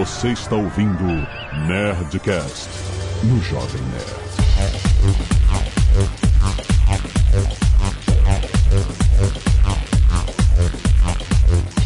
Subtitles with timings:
[0.00, 1.04] Você está ouvindo
[1.68, 2.70] Nerdcast
[3.22, 4.20] no Jovem Nerd.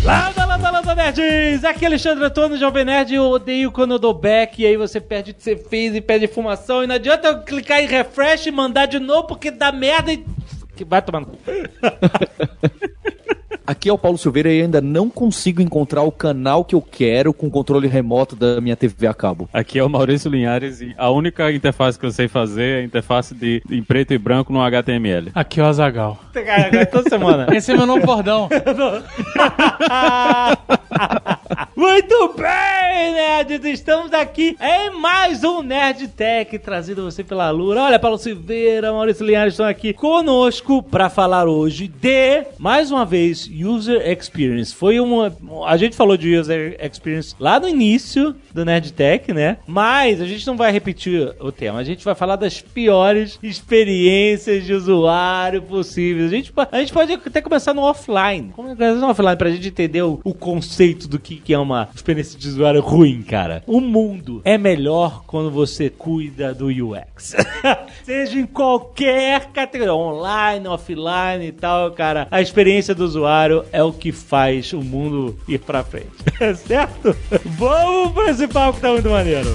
[0.04, 1.64] Landa, landa, landa, nerds!
[1.64, 3.12] Aqui é Alexandre Antônio, Jovem Nerd.
[3.12, 6.00] Eu odeio quando eu dou back e aí você perde o que você fez e
[6.00, 6.84] perde informação.
[6.84, 10.24] E não adianta eu clicar em refresh e mandar de novo porque dá merda e.
[10.86, 11.36] Vai tomando.
[13.66, 17.32] Aqui é o Paulo Silveira e ainda não consigo encontrar o canal que eu quero
[17.32, 19.48] com o controle remoto da minha TV a cabo.
[19.54, 22.84] Aqui é o Maurício Linhares e a única interface que eu sei fazer é a
[22.84, 25.30] interface de em preto e branco no HTML.
[25.34, 26.18] Aqui é o Azagal.
[26.90, 27.46] Toda semana.
[27.56, 28.50] Esse é meu novo bordão.
[31.74, 33.64] Muito bem, nerds!
[33.64, 37.82] Estamos aqui em mais um Nerd Tech trazido a você pela Lura.
[37.82, 43.48] Olha, Paulo Silveira, Maurício Linhares estão aqui conosco para falar hoje de, mais uma vez,
[43.54, 44.74] User Experience.
[44.74, 45.32] Foi uma.
[45.66, 49.58] A gente falou de User Experience lá no início do Nerd Tech, né?
[49.66, 51.78] Mas a gente não vai repetir o tema.
[51.78, 56.32] A gente vai falar das piores experiências de usuário possíveis.
[56.32, 58.50] A gente, a gente pode até começar no offline.
[58.54, 62.38] Começar no offline pra gente entender o, o conceito do que, que é uma experiência
[62.38, 63.62] de usuário ruim, cara.
[63.66, 67.36] O mundo é melhor quando você cuida do UX.
[68.02, 72.26] Seja em qualquer categoria, online, offline e tal, cara.
[72.30, 76.08] A experiência do usuário é o que faz o mundo ir pra frente.
[76.66, 77.16] certo?
[77.44, 79.48] Vamos pro esse papo que tá muito maneiro.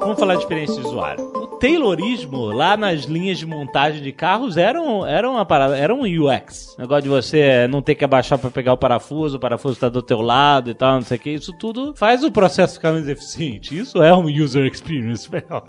[0.00, 1.49] Vamos falar de experiência de usuário.
[1.60, 5.94] O Taylorismo lá nas linhas de montagem de carros era, um, era uma parada, era
[5.94, 6.74] um UX.
[6.78, 10.00] Negócio de você não ter que abaixar pra pegar o parafuso, o parafuso tá do
[10.00, 11.28] teu lado e tal, não sei o que.
[11.28, 13.78] Isso tudo faz o processo ficar mais eficiente.
[13.78, 15.64] Isso é um user experience melhor.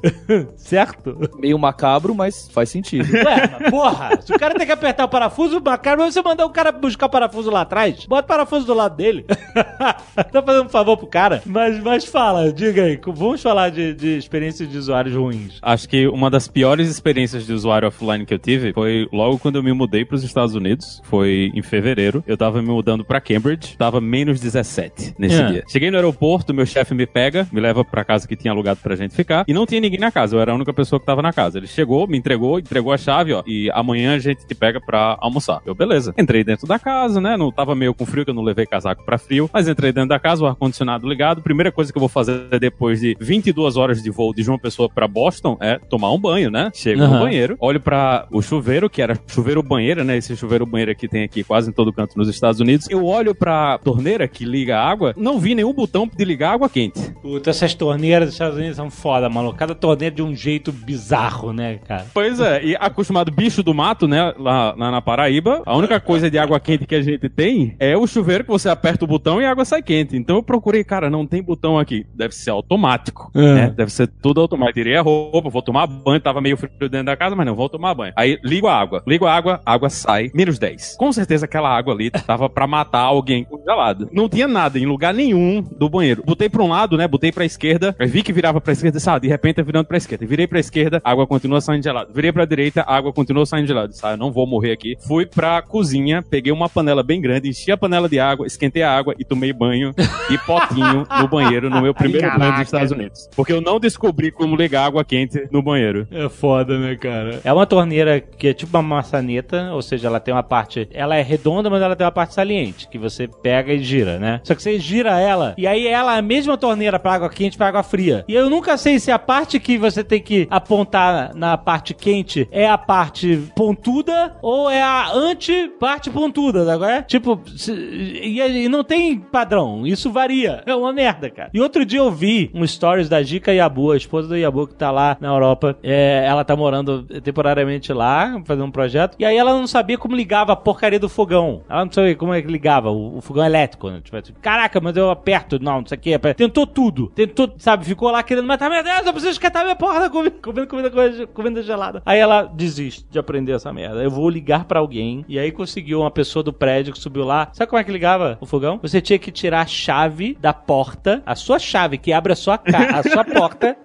[0.56, 1.30] certo?
[1.38, 3.11] Meio macabro, mas faz sentido.
[3.14, 6.72] Ué, porra, se o cara tem que apertar o parafuso, cara, você mandar o cara
[6.72, 9.26] buscar parafuso lá atrás, bota o parafuso do lado dele.
[10.32, 11.42] tá fazendo um favor pro cara.
[11.45, 15.60] Mas, mas fala, diga aí, vamos falar de, de experiências de usuários ruins.
[15.61, 19.55] Acho que uma das piores experiências de usuário offline que eu tive foi logo quando
[19.58, 21.02] eu me mudei para os Estados Unidos.
[21.03, 22.23] Foi em fevereiro.
[22.27, 23.75] Eu tava me mudando para Cambridge.
[23.77, 25.45] Tava menos 17 nesse É.
[25.47, 25.64] dia.
[25.67, 28.95] Cheguei no aeroporto, meu chefe me pega, me leva pra casa que tinha alugado pra
[28.95, 29.45] gente ficar.
[29.47, 30.36] E não tinha ninguém na casa.
[30.36, 31.58] Eu era a única pessoa que tava na casa.
[31.58, 33.43] Ele chegou, me entregou, entregou a chave, ó.
[33.45, 35.61] E amanhã a gente te pega pra almoçar.
[35.65, 36.13] Eu, beleza.
[36.17, 37.37] Entrei dentro da casa, né?
[37.37, 39.49] Não tava meio com frio, que eu não levei casaco pra frio.
[39.53, 41.42] Mas entrei dentro da casa, o ar-condicionado ligado.
[41.42, 44.89] Primeira coisa que eu vou fazer depois de 22 horas de voo de João Pessoa
[44.89, 46.70] pra Boston é tomar um banho, né?
[46.73, 47.14] Chego Aham.
[47.14, 50.17] no banheiro, olho pra o chuveiro, que era chuveiro banheira, né?
[50.17, 52.87] Esse chuveiro banheira que tem aqui quase em todo canto nos Estados Unidos.
[52.89, 56.70] Eu olho pra torneira que liga a água, não vi nenhum botão de ligar água
[56.70, 56.99] quente.
[57.21, 59.58] Puta, essas torneiras dos Estados Unidos são foda, maluco.
[59.58, 62.05] Cada torneira de um jeito bizarro, né, cara?
[62.14, 66.30] Pois é, e acostumado bicho do mato, né, lá, lá na Paraíba, a única coisa
[66.30, 69.42] de água quente que a gente tem é o chuveiro que você aperta o botão
[69.42, 70.15] e a água sai quente.
[70.15, 72.05] Então eu procurei, cara, não tem botão aqui.
[72.14, 73.54] Deve ser automático, É.
[73.55, 73.73] né?
[73.76, 74.73] Deve ser tudo automático.
[74.80, 77.70] Tirei a roupa, vou tomar banho, tava meio frio dentro da casa, mas não, vou
[77.70, 78.14] tomar banho.
[78.16, 80.95] Aí ligo a água, ligo a água, a água sai, menos 10.
[80.98, 84.10] Com certeza aquela água ali tava pra matar alguém congelado.
[84.11, 86.23] Não tinha nada em lugar nenhum do banheiro.
[86.26, 89.32] Botei pra um lado, né, botei pra esquerda, vi que virava pra esquerda, sabe, de
[89.32, 90.26] repente tá virando pra esquerda.
[90.26, 92.11] Virei pra esquerda, a água continua saindo gelada.
[92.14, 93.92] Virei pra direita, a água continua saindo gelada.
[93.93, 94.95] Sabe, eu não vou morrer aqui.
[95.08, 98.92] Fui pra cozinha, peguei uma panela bem grande, enchi a panela de água, esquentei a
[98.92, 99.93] água e tomei banho
[100.30, 103.30] e potinho no banheiro no meu primeiro banho dos Estados Unidos.
[103.36, 106.08] Porque eu não descobri como ligar água quente no banheiro.
[106.12, 107.39] É foda, né, cara?
[107.44, 110.88] É uma torneira que é tipo uma maçaneta, ou seja, ela tem uma parte.
[110.94, 114.40] Ela é redonda, mas ela tem uma parte saliente, que você pega e gira, né?
[114.44, 117.56] Só que você gira ela, e aí ela é a mesma torneira pra água quente
[117.56, 118.23] e pra água fria.
[118.28, 122.48] E eu nunca sei se a parte que você tem que apontar na parte quente
[122.52, 127.02] é a parte pontuda ou é a anti-parte pontuda, tá agora?
[127.04, 130.63] Tipo, se- e, e não tem padrão, isso varia.
[130.66, 131.50] É uma merda, cara.
[131.54, 134.75] E outro dia eu vi um stories da Jica Yabu, a esposa do Yabu que
[134.75, 135.77] tá lá na Europa.
[135.83, 139.16] É, ela tá morando temporariamente lá, fazendo um projeto.
[139.19, 141.62] E aí ela não sabia como ligava a porcaria do fogão.
[141.69, 143.89] Ela não sabia como é que ligava o, o fogão elétrico.
[143.89, 144.01] Né?
[144.04, 145.60] Tipo, assim, caraca, mas eu aperto.
[145.62, 146.19] Não, não sei o que.
[146.33, 147.07] Tentou tudo.
[147.07, 148.69] Tentou, sabe, ficou lá querendo matar.
[148.69, 150.10] Meu Deus, eu preciso esquentar minha porra.
[150.12, 152.01] Comendo comida, comida, comida gelada.
[152.06, 154.01] Aí ela desiste de aprender essa merda.
[154.01, 155.25] Eu vou ligar pra alguém.
[155.27, 157.50] E aí conseguiu uma pessoa do prédio que subiu lá.
[157.54, 158.80] Sabe como é que ligava o fogão?
[158.81, 162.56] Você tinha que tirar a chave da porta, a sua chave que abre a sua,
[162.56, 163.77] a sua porta.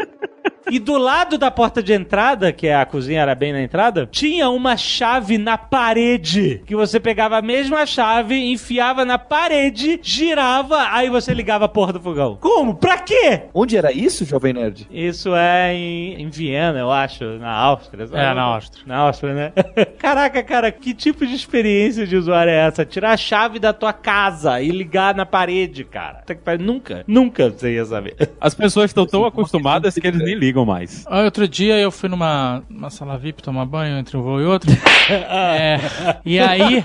[0.71, 4.09] E do lado da porta de entrada, que é a cozinha era bem na entrada,
[4.11, 6.61] tinha uma chave na parede.
[6.67, 11.95] Que você pegava a mesma chave, enfiava na parede, girava, aí você ligava a porta
[11.95, 12.37] do fogão.
[12.41, 12.75] Como?
[12.75, 13.43] Pra quê?
[13.55, 14.89] Onde era isso, Jovem Nerd?
[14.91, 18.09] Isso é em, em Viena, eu acho, na Áustria.
[18.13, 18.85] É, na Áustria.
[18.87, 19.53] Na Áustria, né?
[19.99, 22.85] Caraca, cara, que tipo de experiência de usuário é essa?
[22.85, 26.25] Tirar a chave da tua casa e ligar na parede, cara.
[26.59, 28.17] Nunca, nunca você ia saber.
[28.41, 31.05] As pessoas estão tão acostumadas que eles nem ligam mais.
[31.09, 34.45] Ah, Outro dia eu fui numa, numa sala VIP tomar banho entre um voo e
[34.45, 34.71] outro.
[35.09, 35.79] É,
[36.25, 36.83] e aí,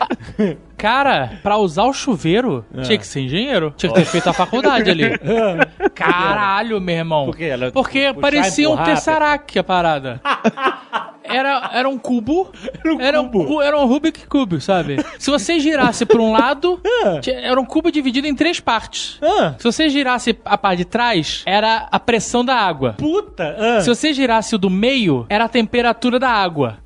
[0.82, 3.72] cara, pra usar o chuveiro, tinha que ser engenheiro.
[3.78, 5.04] Tinha que ter feito a faculdade ali.
[5.94, 7.26] Caralho, meu irmão.
[7.26, 7.46] Por quê?
[7.46, 10.20] Ela Porque parecia um Tesseract a parada.
[11.24, 12.52] Era, era um cubo.
[13.00, 13.46] Era um, cubo.
[13.46, 14.98] cu- era um Rubik Cube, sabe?
[15.18, 16.82] Se você girasse pra um lado,
[17.22, 19.18] tinha- era um cubo dividido em três partes.
[19.22, 22.96] Ah, Se você girasse a parte de trás, era a pressão da água.
[22.98, 23.80] puta.
[23.82, 26.80] Se você girasse o do meio, era a temperatura da água.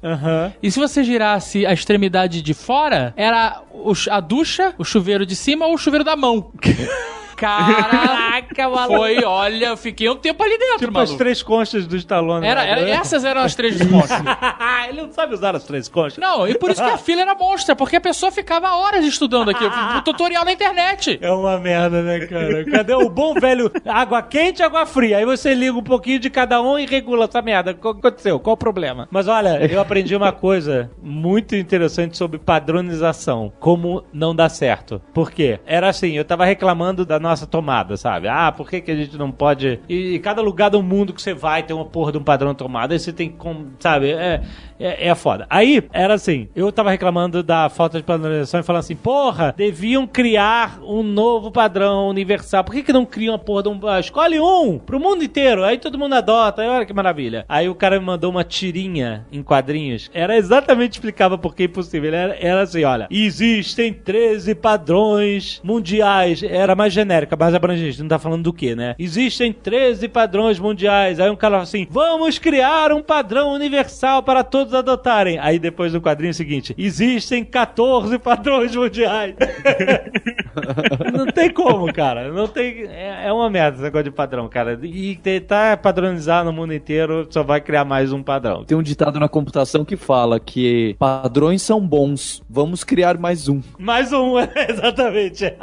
[0.61, 3.61] E se você girasse a extremidade de fora, era
[4.09, 6.51] a ducha, o chuveiro de cima ou o chuveiro da mão.
[7.35, 8.97] Caraca, maluco.
[8.97, 11.17] Foi, olha, eu fiquei um tempo ali dentro, Tipo as maluco.
[11.17, 12.45] três conchas do Stallone.
[12.45, 12.71] Era, né?
[12.71, 14.17] era- essas eram as três respostas.
[14.89, 16.17] Ele não sabe usar as três conchas.
[16.17, 19.49] Não, e por isso que a fila era monstra, porque a pessoa ficava horas estudando
[19.49, 19.63] aqui.
[19.65, 21.17] O tutorial na internet.
[21.21, 22.63] É uma merda, né, cara?
[22.65, 25.17] Cadê o bom velho água quente e água fria?
[25.17, 27.71] Aí você liga um pouquinho de cada um e regula essa merda.
[27.71, 28.39] O que aconteceu?
[28.39, 29.07] Qual o problema?
[29.11, 33.51] Mas olha, eu aprendi uma coisa muito interessante sobre padronização.
[33.59, 35.01] Como não dá certo.
[35.13, 35.59] Por quê?
[35.65, 38.27] Era assim, eu tava reclamando da nossa tomada, sabe?
[38.27, 39.79] Ah, por que, que a gente não pode...
[39.87, 42.51] E, e cada lugar do mundo que você vai tem uma porra de um padrão
[42.51, 42.93] de tomada.
[42.93, 44.11] Aí você tem como, sabe?
[44.11, 44.41] É,
[44.79, 45.45] é, é foda.
[45.49, 50.05] Aí, era assim, eu tava reclamando da falta de padronização e falando assim, porra, deviam
[50.07, 52.63] criar um novo padrão universal.
[52.63, 53.79] Por que que não criam a porra de um...
[53.87, 55.63] ah, Escolhe um pro mundo inteiro.
[55.63, 56.61] Aí todo mundo adota.
[56.61, 57.45] Aí olha que maravilha.
[57.47, 60.09] Aí o cara me mandou uma tirinha em quadrinhos.
[60.13, 62.13] Era exatamente, explicava por que é impossível.
[62.13, 66.43] Era, era assim, olha, existem 13 padrões mundiais.
[66.43, 68.01] Era mais genérica, mais abrangente.
[68.01, 68.95] Não tá falando do que, né?
[68.99, 71.19] Existem 13 padrões mundiais.
[71.19, 75.39] Aí um cara fala assim, vamos criar um padrão universal para todos adotarem.
[75.39, 79.35] Aí depois no quadrinho seguinte, existem 14 padrões mundiais.
[81.13, 82.31] não tem como, cara.
[82.31, 82.85] Não tem.
[82.87, 84.79] É, é uma merda esse negócio de padrão, cara.
[84.83, 88.63] E tentar padronizar no mundo inteiro só vai criar mais um padrão.
[88.63, 93.61] Tem um ditado na computação que fala que padrões são bons, vamos criar mais um.
[93.77, 94.35] Mais um,
[94.69, 95.53] exatamente.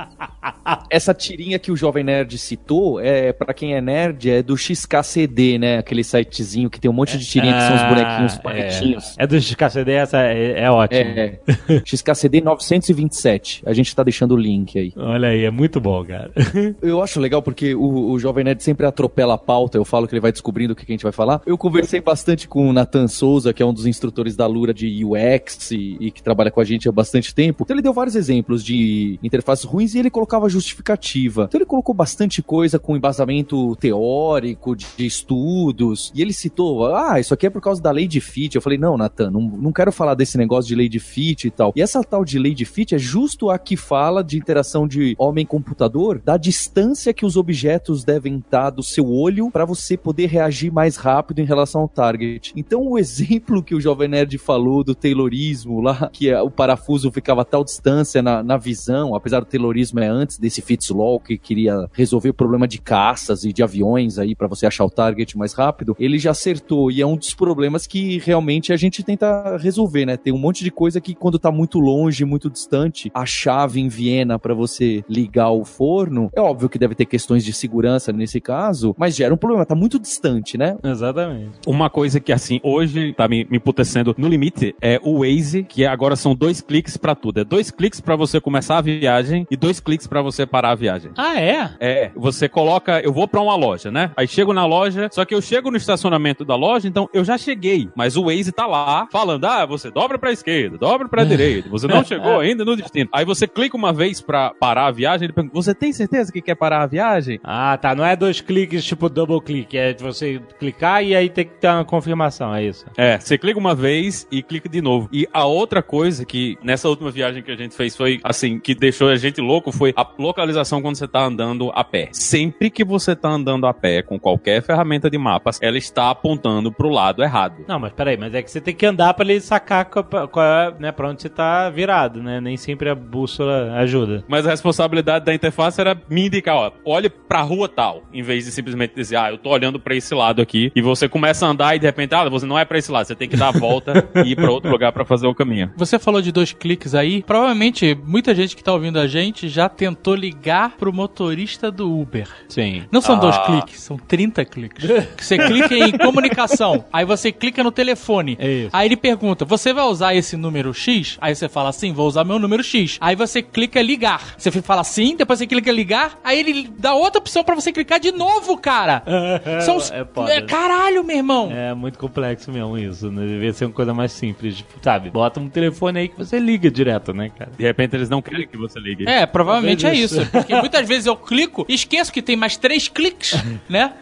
[0.91, 5.59] Essa tirinha que o Jovem Nerd citou, é para quem é nerd, é do XKCD,
[5.59, 5.79] né?
[5.79, 9.17] Aquele sitezinho que tem um monte de tirinha que são os bonequinhos Ah, bonitinhos.
[9.19, 11.01] É, é do KCD, essa é, é ótimo.
[11.01, 11.39] É,
[11.85, 13.63] XKCD 927.
[13.67, 14.93] A gente tá deixando o link aí.
[14.97, 16.31] Olha aí, é muito bom, cara.
[16.83, 20.15] Eu acho legal porque o, o Jovem Nerd sempre atropela a pauta, eu falo que
[20.15, 21.41] ele vai descobrindo o que, que a gente vai falar.
[21.47, 25.05] Eu conversei bastante com o Nathan Souza, que é um dos instrutores da Lura de
[25.05, 27.63] UX e, e que trabalha com a gente há bastante tempo.
[27.65, 31.32] Então ele deu vários exemplos de interfaces ruins e ele colocava justificativa.
[31.41, 37.19] Então ele colocou bastante coisa com embasamento teórico, de, de estudos, e ele citou, ah,
[37.19, 38.55] isso aqui é por causa da lei de fit.
[38.55, 41.51] Eu falei, não, Nathan, não, não quero falar desse negócio de lei de fit e
[41.51, 41.73] tal.
[41.77, 45.15] E essa tal de lei de fit é justo a que fala de interação de
[45.19, 50.73] homem-computador, da distância que os objetos devem estar do seu olho para você poder reagir
[50.73, 52.53] mais rápido em relação ao target.
[52.57, 57.11] Então, o exemplo que o Jovem Nerd falou do Taylorismo lá, que é, o parafuso
[57.11, 61.39] ficava a tal distância na, na visão, apesar do Taylorismo é antes desse Fitzlaw que
[61.39, 65.37] queria resolver o problema de caças e de aviões aí para você achar o target
[65.37, 69.57] mais rápido, ele já acertou e é um dos problemas que realmente a gente tenta
[69.57, 70.17] resolver, né?
[70.17, 73.89] Tem um monte de coisa que quando tá muito longe, muito distante, a chave em
[73.89, 78.41] Viena para você ligar o forno, é óbvio que deve ter questões de segurança nesse
[78.41, 80.77] caso, mas gera um problema, tá muito distante, né?
[80.83, 81.61] Exatamente.
[81.67, 85.85] Uma coisa que, assim, hoje tá me, me emputecendo no limite é o Waze, que
[85.85, 87.41] agora são dois cliques pra tudo.
[87.41, 90.75] É dois cliques pra você começar a viagem e dois cliques pra você parar a
[90.75, 91.12] viagem.
[91.17, 91.71] Ah, é?
[91.81, 94.11] É, você coloca, eu vou pra uma loja, né?
[94.17, 97.37] Aí chego na loja, só que eu chego no estacionamento da loja, então eu já
[97.39, 101.69] cheguei, mas o Waze tá lá falando: "Ah, você dobra pra esquerda, dobra pra direita.
[101.69, 103.09] Você não chegou ainda no destino".
[103.13, 106.41] Aí você clica uma vez pra parar a viagem, ele pergunta: "Você tem certeza que
[106.43, 107.95] quer parar a viagem?" Ah, tá.
[107.95, 109.77] Não é dois cliques tipo double click.
[109.77, 112.85] É de você clicar e aí tem que ter uma confirmação, é isso.
[112.97, 115.09] É, você clica uma vez e clica de novo.
[115.13, 118.75] E a outra coisa que nessa última viagem que a gente fez foi assim, que
[118.75, 122.09] deixou a gente louco foi a localização quando você tá andando a pé.
[122.13, 126.73] Sempre que você tá andando a pé com qualquer ferramenta de mapas, ela está apontando
[126.73, 127.65] pro lado errado.
[127.67, 130.47] Não, mas peraí, mas é que você tem que andar pra ele sacar qual, qual
[130.47, 132.41] é, né, pra onde você tá virado, né?
[132.41, 134.25] Nem sempre a bússola ajuda.
[134.29, 138.45] Mas a responsabilidade da interface era me indicar, ó, olhe pra rua tal, em vez
[138.45, 141.51] de simplesmente dizer, ah, eu tô olhando pra esse lado aqui, e você começa a
[141.51, 143.49] andar e de repente, ah, você não é pra esse lado, você tem que dar
[143.49, 145.71] a volta e ir pra outro lugar pra fazer o caminho.
[145.77, 147.23] Você falou de dois cliques aí.
[147.23, 152.29] Provavelmente muita gente que tá ouvindo a gente já tentou ligar pro motorista do Uber.
[152.49, 152.85] Sim.
[152.91, 153.45] Não são dois Ah.
[153.47, 154.85] cliques, são 30 cliques.
[155.17, 158.37] Que Você clica em comunicação, aí você clica no telefone.
[158.39, 158.71] É isso.
[158.73, 161.17] Aí ele pergunta: Você vai usar esse número X?
[161.21, 162.99] Aí você fala sim, vou usar meu número X.
[163.01, 164.35] Aí você clica ligar.
[164.37, 166.19] Você fala sim, depois você clica ligar.
[166.23, 169.03] Aí ele dá outra opção pra você clicar de novo, cara.
[169.63, 169.91] São os...
[169.91, 171.51] É é, caralho, meu irmão.
[171.53, 173.27] É muito complexo mesmo isso, né?
[173.27, 175.11] Devia ser uma coisa mais simples, tipo, sabe?
[175.11, 177.51] Bota um telefone aí que você liga direto, né, cara?
[177.57, 179.09] De repente eles não querem que você ligue.
[179.09, 180.31] É, provavelmente é Talvez isso.
[180.31, 183.35] Porque muitas vezes eu clico, esqueço que tem mais três cliques,
[183.69, 183.93] né?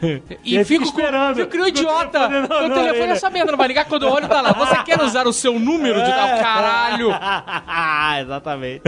[0.45, 1.37] E, E fico, esperando.
[1.37, 2.29] com, fico um idiota.
[2.29, 3.13] Telefone Meu telefone orelha.
[3.13, 4.53] é sabendo, não vai ligar quando eu olho tá lá.
[4.53, 6.29] Você quer usar o seu número de tal?
[6.41, 7.11] Caralho!
[8.21, 8.83] Exatamente.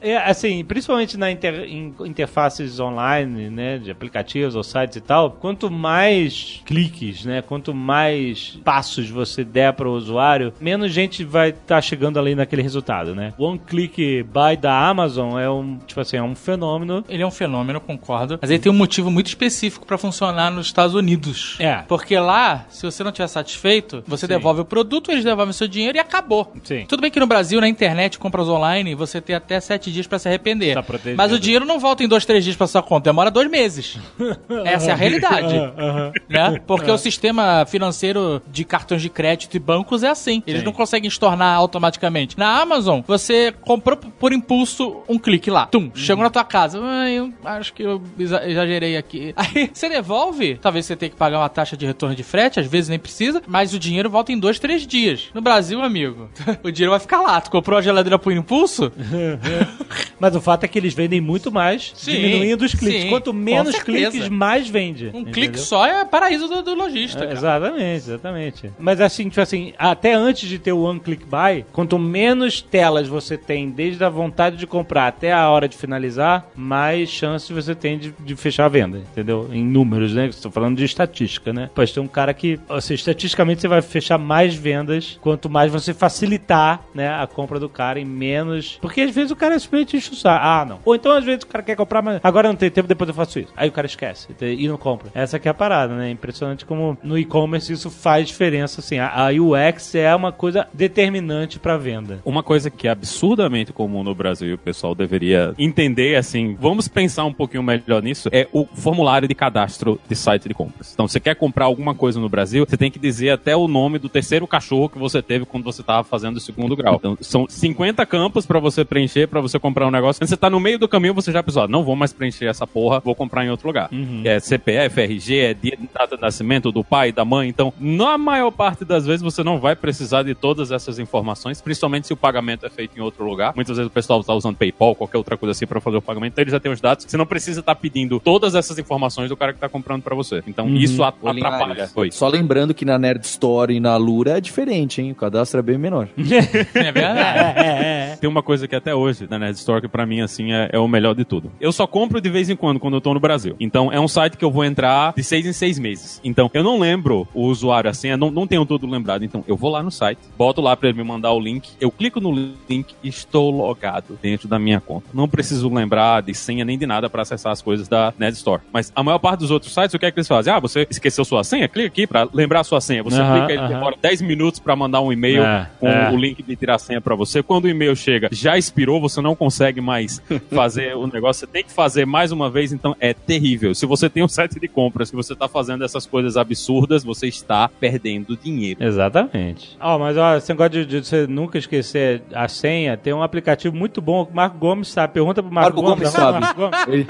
[0.00, 5.30] É, assim, principalmente na inter- em interfaces online, né, de aplicativos ou sites e tal,
[5.32, 11.50] quanto mais cliques, né, quanto mais passos você der para o usuário, menos gente vai
[11.50, 13.32] estar chegando ali naquele resultado, né?
[13.38, 17.04] One Click Buy da Amazon é um, tipo assim, é um fenômeno.
[17.14, 18.40] Ele é um fenômeno, concordo.
[18.42, 21.54] Mas ele tem um motivo muito específico pra funcionar nos Estados Unidos.
[21.60, 21.76] É.
[21.86, 25.68] Porque lá, se você não estiver satisfeito, você devolve o produto, eles devolvem o seu
[25.68, 26.52] dinheiro e acabou.
[26.64, 26.84] Sim.
[26.88, 30.18] Tudo bem que no Brasil, na internet, compras online, você tem até sete dias pra
[30.18, 30.74] se arrepender.
[30.74, 31.16] Tá protegido.
[31.16, 33.96] Mas o dinheiro não volta em dois, três dias pra sua conta, demora dois meses.
[34.64, 35.54] Essa é a realidade.
[36.28, 36.60] né?
[36.66, 40.42] Porque o sistema financeiro de cartões de crédito e bancos é assim.
[40.48, 40.66] Eles Sim.
[40.66, 42.36] não conseguem estornar automaticamente.
[42.36, 45.66] Na Amazon, você comprou por impulso um clique lá.
[45.66, 46.80] Tum, chegou na tua casa.
[47.08, 49.32] Eu acho que eu exa- exagerei aqui.
[49.36, 50.56] Aí você devolve.
[50.56, 53.42] Talvez você tenha que pagar uma taxa de retorno de frete, às vezes nem precisa,
[53.46, 55.28] mas o dinheiro volta em dois, três dias.
[55.34, 56.28] No Brasil, amigo,
[56.62, 57.40] o dinheiro vai ficar lá.
[57.40, 58.92] Tu comprou a geladeira por impulso?
[60.18, 63.02] Mas o fato é que eles vendem muito mais, Sim, diminuindo os cliques.
[63.02, 65.06] sim, Quanto menos cliques, mais vende.
[65.06, 65.32] Um entendeu?
[65.32, 67.24] clique só é paraíso do, do lojista.
[67.24, 68.70] É, exatamente, exatamente.
[68.78, 73.06] Mas assim, tipo assim, até antes de ter o One Click Buy, quanto menos telas
[73.08, 77.74] você tem, desde a vontade de comprar até a hora de finalizar, mais chances você
[77.74, 79.48] tem de, de fechar a venda, entendeu?
[79.52, 80.26] Em números, né?
[80.26, 81.70] Estou falando de estatística, né?
[81.74, 85.92] Pode ter um cara que, assim, estatisticamente você vai fechar mais vendas quanto mais você
[85.92, 88.78] facilitar, né, a compra do cara em menos.
[88.80, 90.44] Porque às vezes o cara simplesmente enche o saco.
[90.44, 90.80] Ah, não.
[90.84, 93.14] Ou então às vezes o cara quer comprar, mas agora não tem tempo, depois eu
[93.14, 93.52] faço isso.
[93.56, 95.10] Aí o cara esquece e não compra.
[95.14, 96.10] Essa que é a parada, né?
[96.10, 98.98] Impressionante como no e-commerce isso faz diferença, assim.
[98.98, 102.20] A, UX é uma coisa determinante pra venda.
[102.24, 106.83] Uma coisa que é absurdamente comum no Brasil e o pessoal deveria entender, assim, vamos
[106.88, 110.92] pensar um pouquinho melhor nisso, é o formulário de cadastro de site de compras.
[110.92, 113.98] Então, você quer comprar alguma coisa no Brasil, você tem que dizer até o nome
[113.98, 116.96] do terceiro cachorro que você teve quando você estava fazendo o segundo grau.
[116.96, 120.20] Então, são 50 campos pra você preencher, pra você comprar um negócio.
[120.20, 122.46] Quando você tá no meio do caminho, você já pensou, ah, não vou mais preencher
[122.46, 123.88] essa porra, vou comprar em outro lugar.
[124.24, 127.48] É CPF, RG, é dia de data de nascimento do pai, da mãe.
[127.48, 132.06] Então, na maior parte das vezes, você não vai precisar de todas essas informações, principalmente
[132.06, 133.52] se o pagamento é feito em outro lugar.
[133.54, 136.32] Muitas vezes o pessoal está usando PayPal, qualquer outra coisa assim para fazer o pagamento,
[136.32, 137.04] então ele já tem os dados.
[137.08, 140.42] Você não precisa estar pedindo todas essas informações do cara que está comprando para você.
[140.46, 141.90] Então, isso a- Ô, atrapalha.
[141.94, 142.10] Oi.
[142.10, 145.12] Só lembrando que na Nerd Store e na Lura é diferente, hein?
[145.12, 146.08] O cadastro é bem menor.
[146.74, 148.18] É verdade.
[148.20, 150.78] Tem uma coisa que até hoje na Nerd Store que pra mim assim é, é
[150.78, 151.50] o melhor de tudo.
[151.60, 153.56] Eu só compro de vez em quando quando eu tô no Brasil.
[153.60, 156.20] Então é um site que eu vou entrar de seis em seis meses.
[156.24, 159.24] Então eu não lembro o usuário assim, eu não, não tenho tudo lembrado.
[159.24, 161.90] Então eu vou lá no site, boto lá pra ele me mandar o link, eu
[161.90, 162.32] clico no
[162.68, 165.06] link e estou logado dentro da minha conta.
[165.12, 168.62] Não preciso lembrar de senha nem de nada pra acessar as coisas da Nerd Store.
[168.72, 170.52] Mas a maior parte dos outros sites, o que é que eles fazem?
[170.52, 171.68] Ah, você esqueceu sua senha?
[171.68, 173.02] Clica aqui pra lembrar a sua senha.
[173.02, 173.68] Você clica, ele aham.
[173.68, 176.10] demora 10 minutos pra mandar um e-mail É, com é.
[176.10, 177.42] o link de tirar a senha pra você.
[177.42, 181.40] Quando o e-mail chega, já expirou, você não consegue mais fazer o negócio.
[181.40, 183.74] Você tem que fazer mais uma vez, então é terrível.
[183.74, 187.26] Se você tem um site de compras que você tá fazendo essas coisas absurdas, você
[187.26, 188.82] está perdendo dinheiro.
[188.82, 189.76] Exatamente.
[189.80, 193.74] Ó, mas ó, esse negócio de, de você nunca esquecer a senha, tem um aplicativo
[193.76, 195.12] muito bom que o Marco Gomes sabe.
[195.14, 196.46] Pergunta pro Marco, Marco Gomes sabe.
[196.54, 196.78] Gomes.
[196.88, 197.06] Ele-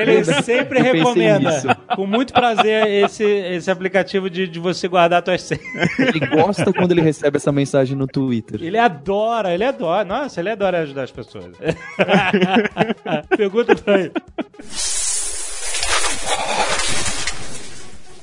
[0.00, 1.66] Ele sempre recomenda, nisso.
[1.96, 5.98] com muito prazer, esse, esse aplicativo de, de você guardar suas senhas.
[5.98, 8.60] Ele gosta quando ele recebe essa mensagem no Twitter.
[8.62, 10.04] Ele adora, ele adora.
[10.04, 11.46] Nossa, ele adora ajudar as pessoas.
[13.36, 14.12] Pergunta pra ele.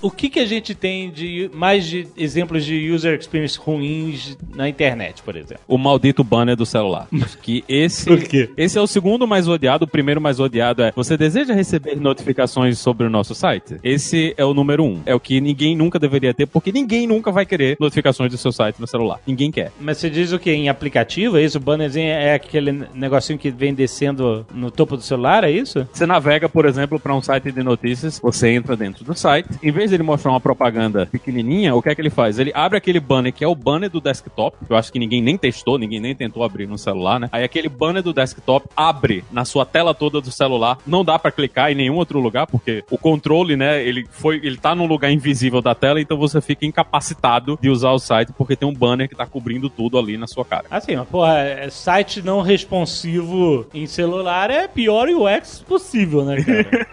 [0.05, 4.69] O que, que a gente tem de mais de exemplos de user experience ruins na
[4.69, 5.63] internet, por exemplo?
[5.67, 7.07] O maldito banner do celular.
[7.41, 8.51] Que esse, Por quê?
[8.55, 9.85] esse é o segundo mais odiado.
[9.85, 13.77] O primeiro mais odiado é: você deseja receber notificações sobre o nosso site?
[13.83, 15.01] Esse é o número um.
[15.07, 18.51] É o que ninguém nunca deveria ter, porque ninguém nunca vai querer notificações do seu
[18.51, 19.19] site no celular.
[19.25, 19.71] Ninguém quer.
[19.79, 20.51] Mas você diz o que?
[20.51, 21.35] Em aplicativo?
[21.35, 21.57] É isso?
[21.57, 25.43] O bannerzinho é aquele negocinho que vem descendo no topo do celular?
[25.43, 25.87] É isso?
[25.91, 29.71] Você navega, por exemplo, para um site de notícias, você entra dentro do site, em
[29.71, 32.39] vez de ele mostrar uma propaganda pequenininha, o que é que ele faz?
[32.39, 35.21] Ele abre aquele banner que é o banner do desktop, que eu acho que ninguém
[35.21, 37.29] nem testou, ninguém nem tentou abrir no celular, né?
[37.31, 41.31] Aí aquele banner do desktop abre na sua tela toda do celular, não dá para
[41.31, 45.11] clicar em nenhum outro lugar, porque o controle, né, ele foi, ele tá num lugar
[45.11, 49.09] invisível da tela, então você fica incapacitado de usar o site porque tem um banner
[49.09, 50.65] que tá cobrindo tudo ali na sua cara.
[50.69, 56.87] Assim, mas porra, é- site não responsivo em celular é pior UX possível, né, cara?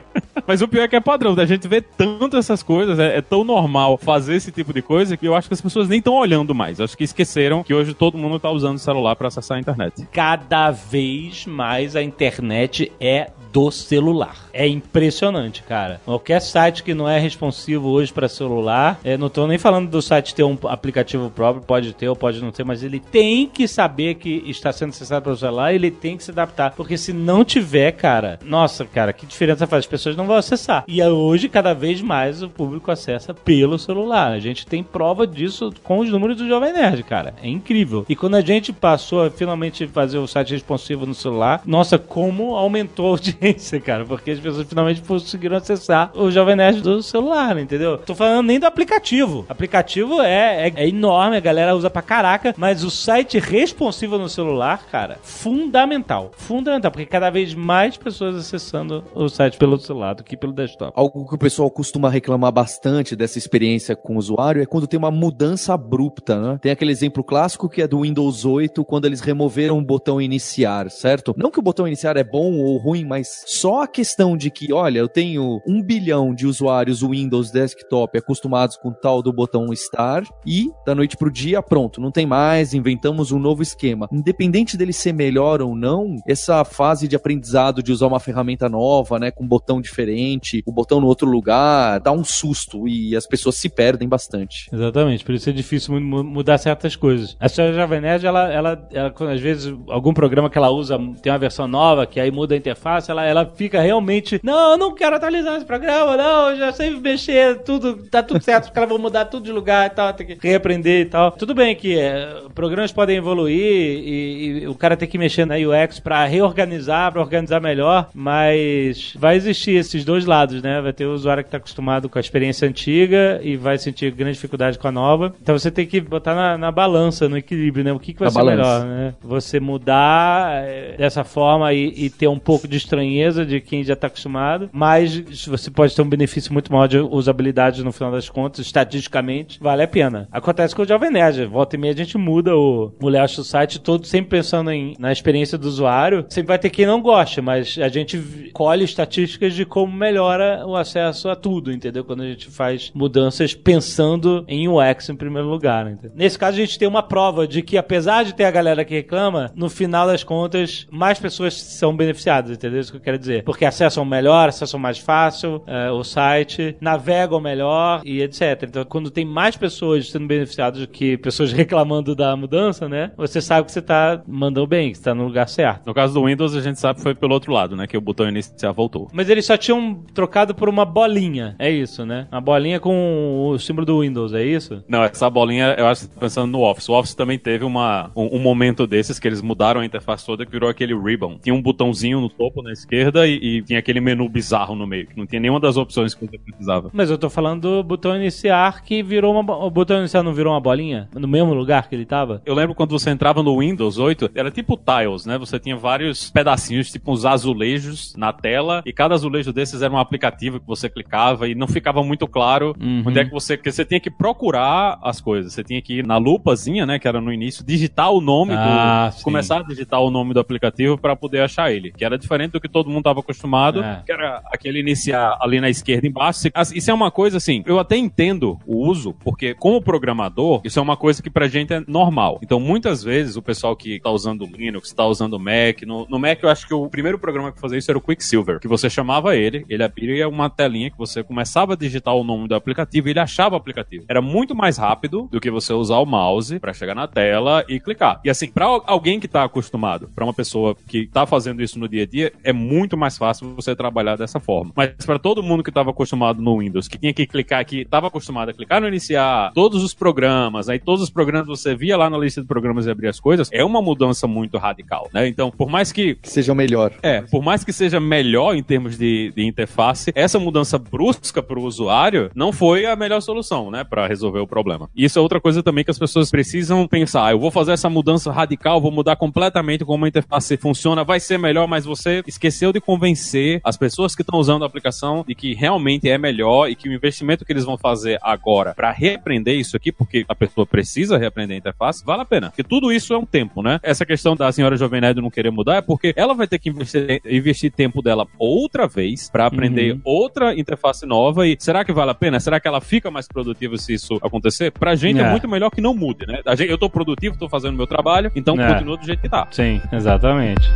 [0.46, 3.22] Mas o pior é que é padrão, a gente vê tanto essas coisas, é, é
[3.22, 6.14] tão normal fazer esse tipo de coisa que eu acho que as pessoas nem estão
[6.14, 6.80] olhando mais.
[6.80, 10.06] Acho que esqueceram que hoje todo mundo tá usando o celular para acessar a internet.
[10.12, 14.34] Cada vez mais a internet é do celular.
[14.52, 16.00] É impressionante, cara.
[16.04, 20.02] Qualquer site que não é responsivo hoje para celular, é, não tô nem falando do
[20.02, 23.68] site ter um aplicativo próprio, pode ter ou pode não ter, mas ele tem que
[23.68, 27.44] saber que está sendo acessado pelo celular, ele tem que se adaptar, porque se não
[27.44, 29.84] tiver, cara, nossa, cara, que diferença faz?
[29.84, 30.82] As pessoas não vão acessar.
[30.88, 34.32] E é hoje, cada vez mais, o público acessa pelo celular.
[34.32, 37.34] A gente tem prova disso com os números do Jovem Nerd, cara.
[37.40, 38.04] É incrível.
[38.08, 42.56] E quando a gente passou a finalmente fazer o site responsivo no celular, nossa, como
[42.56, 43.43] aumentou a
[43.84, 44.04] cara.
[44.04, 47.98] Porque as pessoas finalmente conseguiram acessar o Jovem Nerd do celular, entendeu?
[47.98, 49.44] Tô falando nem do aplicativo.
[49.48, 54.28] aplicativo é, é, é enorme, a galera usa pra caraca, mas o site responsivo no
[54.28, 56.30] celular, cara, fundamental.
[56.36, 60.92] Fundamental, porque cada vez mais pessoas acessando o site pelo celular do que pelo desktop.
[60.94, 64.98] Algo que o pessoal costuma reclamar bastante dessa experiência com o usuário é quando tem
[64.98, 66.58] uma mudança abrupta, né?
[66.60, 70.90] Tem aquele exemplo clássico que é do Windows 8, quando eles removeram o botão iniciar,
[70.90, 71.34] certo?
[71.36, 74.72] Não que o botão iniciar é bom ou ruim, mas só a questão de que,
[74.72, 79.72] olha, eu tenho um bilhão de usuários Windows Desktop acostumados com o tal do botão
[79.72, 84.08] Start e da noite pro dia, pronto, não tem mais, inventamos um novo esquema.
[84.12, 89.18] Independente dele ser melhor ou não, essa fase de aprendizado de usar uma ferramenta nova,
[89.18, 93.26] né, com um botão diferente, o botão no outro lugar, dá um susto e as
[93.26, 94.68] pessoas se perdem bastante.
[94.72, 97.36] Exatamente, por isso é difícil mu- mu- mudar certas coisas.
[97.40, 101.32] A senhora Jovem Nerd, ela, ela, ela, às vezes algum programa que ela usa tem
[101.32, 104.94] uma versão nova, que aí muda a interface, ela, ela fica realmente, não, eu não
[104.94, 108.86] quero atualizar esse programa, não, eu já sei mexer, tudo, tá tudo certo, porque ela
[108.88, 111.30] vai mudar tudo de lugar e tal, tem que reaprender e tal.
[111.32, 115.54] Tudo bem que é, programas podem evoluir e, e o cara tem que mexer na
[115.56, 120.80] UX pra reorganizar, pra organizar melhor, mas vai existir esses dois lados, né?
[120.80, 124.34] Vai ter o usuário que tá acostumado com a experiência antiga e vai sentir grande
[124.34, 125.34] dificuldade com a nova.
[125.40, 127.92] Então você tem que botar na, na balança, no equilíbrio, né?
[127.92, 128.84] O que, que vai Na ser balança.
[128.84, 129.14] melhor, né?
[129.22, 133.94] Você mudar eh, dessa forma e, e ter um pouco de estranheza de quem já
[133.94, 138.28] tá acostumado, mas você pode ter um benefício muito maior de usabilidade no final das
[138.28, 140.28] contas, estatisticamente, vale a pena.
[140.32, 143.44] Acontece com o Jovem Nerd, volta e meia a gente muda o, o layout do
[143.44, 146.24] site todo sempre pensando em, na experiência do usuário.
[146.28, 150.74] Sempre vai ter quem não gosta, mas a gente colhe estatísticas de como melhora o
[150.74, 152.04] acesso a tudo, entendeu?
[152.04, 155.86] Quando a gente faz mudanças pensando em UX em primeiro lugar.
[155.86, 156.12] Entendeu?
[156.14, 158.94] Nesse caso, a gente tem uma prova de que, apesar de ter a galera que
[158.94, 162.80] reclama, no final das contas, mais pessoas são beneficiadas, entendeu?
[162.94, 163.42] Que eu quero dizer.
[163.42, 168.62] Porque acessam melhor, acessam mais fácil eh, o site, navegam melhor e etc.
[168.62, 173.10] Então, quando tem mais pessoas sendo beneficiadas do que pessoas reclamando da mudança, né?
[173.16, 175.86] Você sabe que você tá mandando bem, que você tá no lugar certo.
[175.86, 177.86] No caso do Windows, a gente sabe que foi pelo outro lado, né?
[177.86, 179.08] Que o botão iniciar voltou.
[179.12, 181.56] Mas eles só tinham trocado por uma bolinha.
[181.58, 182.28] É isso, né?
[182.30, 184.84] Uma bolinha com o símbolo do Windows, é isso?
[184.88, 186.88] Não, essa bolinha, eu acho que você tá pensando no Office.
[186.88, 190.44] O Office também teve uma, um, um momento desses que eles mudaram a interface toda
[190.44, 191.38] que virou aquele ribbon.
[191.42, 195.06] Tinha um botãozinho no topo na esquerda e, e tinha aquele menu bizarro no meio,
[195.06, 196.90] que não tinha nenhuma das opções que você precisava.
[196.92, 199.56] Mas eu tô falando do botão iniciar que virou uma.
[199.64, 201.08] O botão iniciar não virou uma bolinha?
[201.14, 202.42] No mesmo lugar que ele tava?
[202.44, 205.38] Eu lembro quando você entrava no Windows 8, era tipo tiles, né?
[205.38, 209.98] Você tinha vários pedacinhos, tipo uns azulejos na tela, e cada azulejo desses era um
[209.98, 213.02] aplicativo que você clicava e não ficava muito claro Uhum.
[213.06, 213.56] onde é que você.
[213.56, 215.52] Porque você tinha que procurar as coisas.
[215.52, 216.98] Você tinha que ir na lupazinha, né?
[216.98, 219.16] Que era no início, digitar o nome Ah, do.
[219.18, 219.22] sim.
[219.24, 221.92] Começar a digitar o nome do aplicativo para poder achar ele.
[221.92, 224.02] Que era diferente do que todo mundo estava acostumado, É.
[224.04, 226.40] que era aquele iniciar ali na esquerda embaixo.
[226.74, 230.82] Isso é uma coisa assim, eu até entendo o uso, porque como programador, isso é
[230.82, 232.40] uma coisa que pra gente é normal.
[232.42, 236.42] Então, muitas vezes, o pessoal que tá usando Linux, tá usando Mac, no, no Mac
[236.42, 239.36] eu acho que o primeiro programa que fazia isso era o Quicksilver, que você chamava
[239.36, 243.12] ele, ele abria uma telinha que você começava a digitar o nome do aplicativo e
[243.12, 244.04] ele achava o aplicativo.
[244.08, 247.78] Era muito mais rápido do que você usar o mouse pra chegar na tela e
[247.78, 248.20] clicar.
[248.24, 251.88] E assim, pra alguém que tá acostumado, pra uma pessoa que tá fazendo isso no
[251.88, 252.63] dia a dia, é muito
[252.96, 254.72] mais fácil você trabalhar dessa forma.
[254.76, 258.06] Mas pra todo mundo que tava acostumado no Windows, que tinha que clicar aqui, tava
[258.08, 262.08] acostumado a clicar no iniciar, todos os programas, aí todos os programas você via lá
[262.08, 265.26] na lista de programas e abria as coisas, é uma mudança muito radical, né?
[265.28, 266.92] Então, por mais que Que seja o melhor.
[267.02, 271.58] é, por mais que seja melhor em termos de, de interface, essa mudança brusca para
[271.58, 274.88] o usuário não foi a melhor solução, né, para resolver o problema.
[274.94, 277.26] E isso é outra coisa também que as pessoas precisam pensar.
[277.26, 281.18] Ah, eu vou fazer essa mudança radical, vou mudar completamente como a interface funciona, vai
[281.20, 285.34] ser melhor, mas você esqueceu de convencer as pessoas que estão usando a aplicação de
[285.34, 289.54] que realmente é melhor e que o investimento que eles vão fazer agora para reaprender
[289.58, 292.48] isso aqui, porque a pessoa precisa reaprender a interface, vale a pena.
[292.50, 293.78] Porque tudo isso é um tempo, né?
[293.82, 296.68] Essa questão da senhora Jovem Nerd não querer mudar é porque ela vai ter que
[296.70, 302.10] investir, investir tempo dela outra vez para aprender outra interface nova e será que vale
[302.10, 302.38] a pena?
[302.40, 304.70] Será que ela fica mais produtiva se isso acontecer?
[304.70, 305.30] Pra gente é, É.
[305.30, 306.40] muito melhor que não mude, né?
[306.56, 308.72] Gente, eu tô produtivo, tô fazendo meu trabalho, então É.
[308.72, 309.46] continua do jeito que tá.
[309.50, 310.68] Sim, exatamente.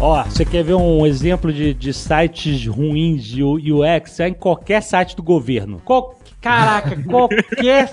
[0.00, 4.18] Ó, você quer ver um exemplo de, de sites ruins de UX?
[4.20, 5.80] É em qualquer site do governo.
[5.84, 7.90] Qual- Caraca, qualquer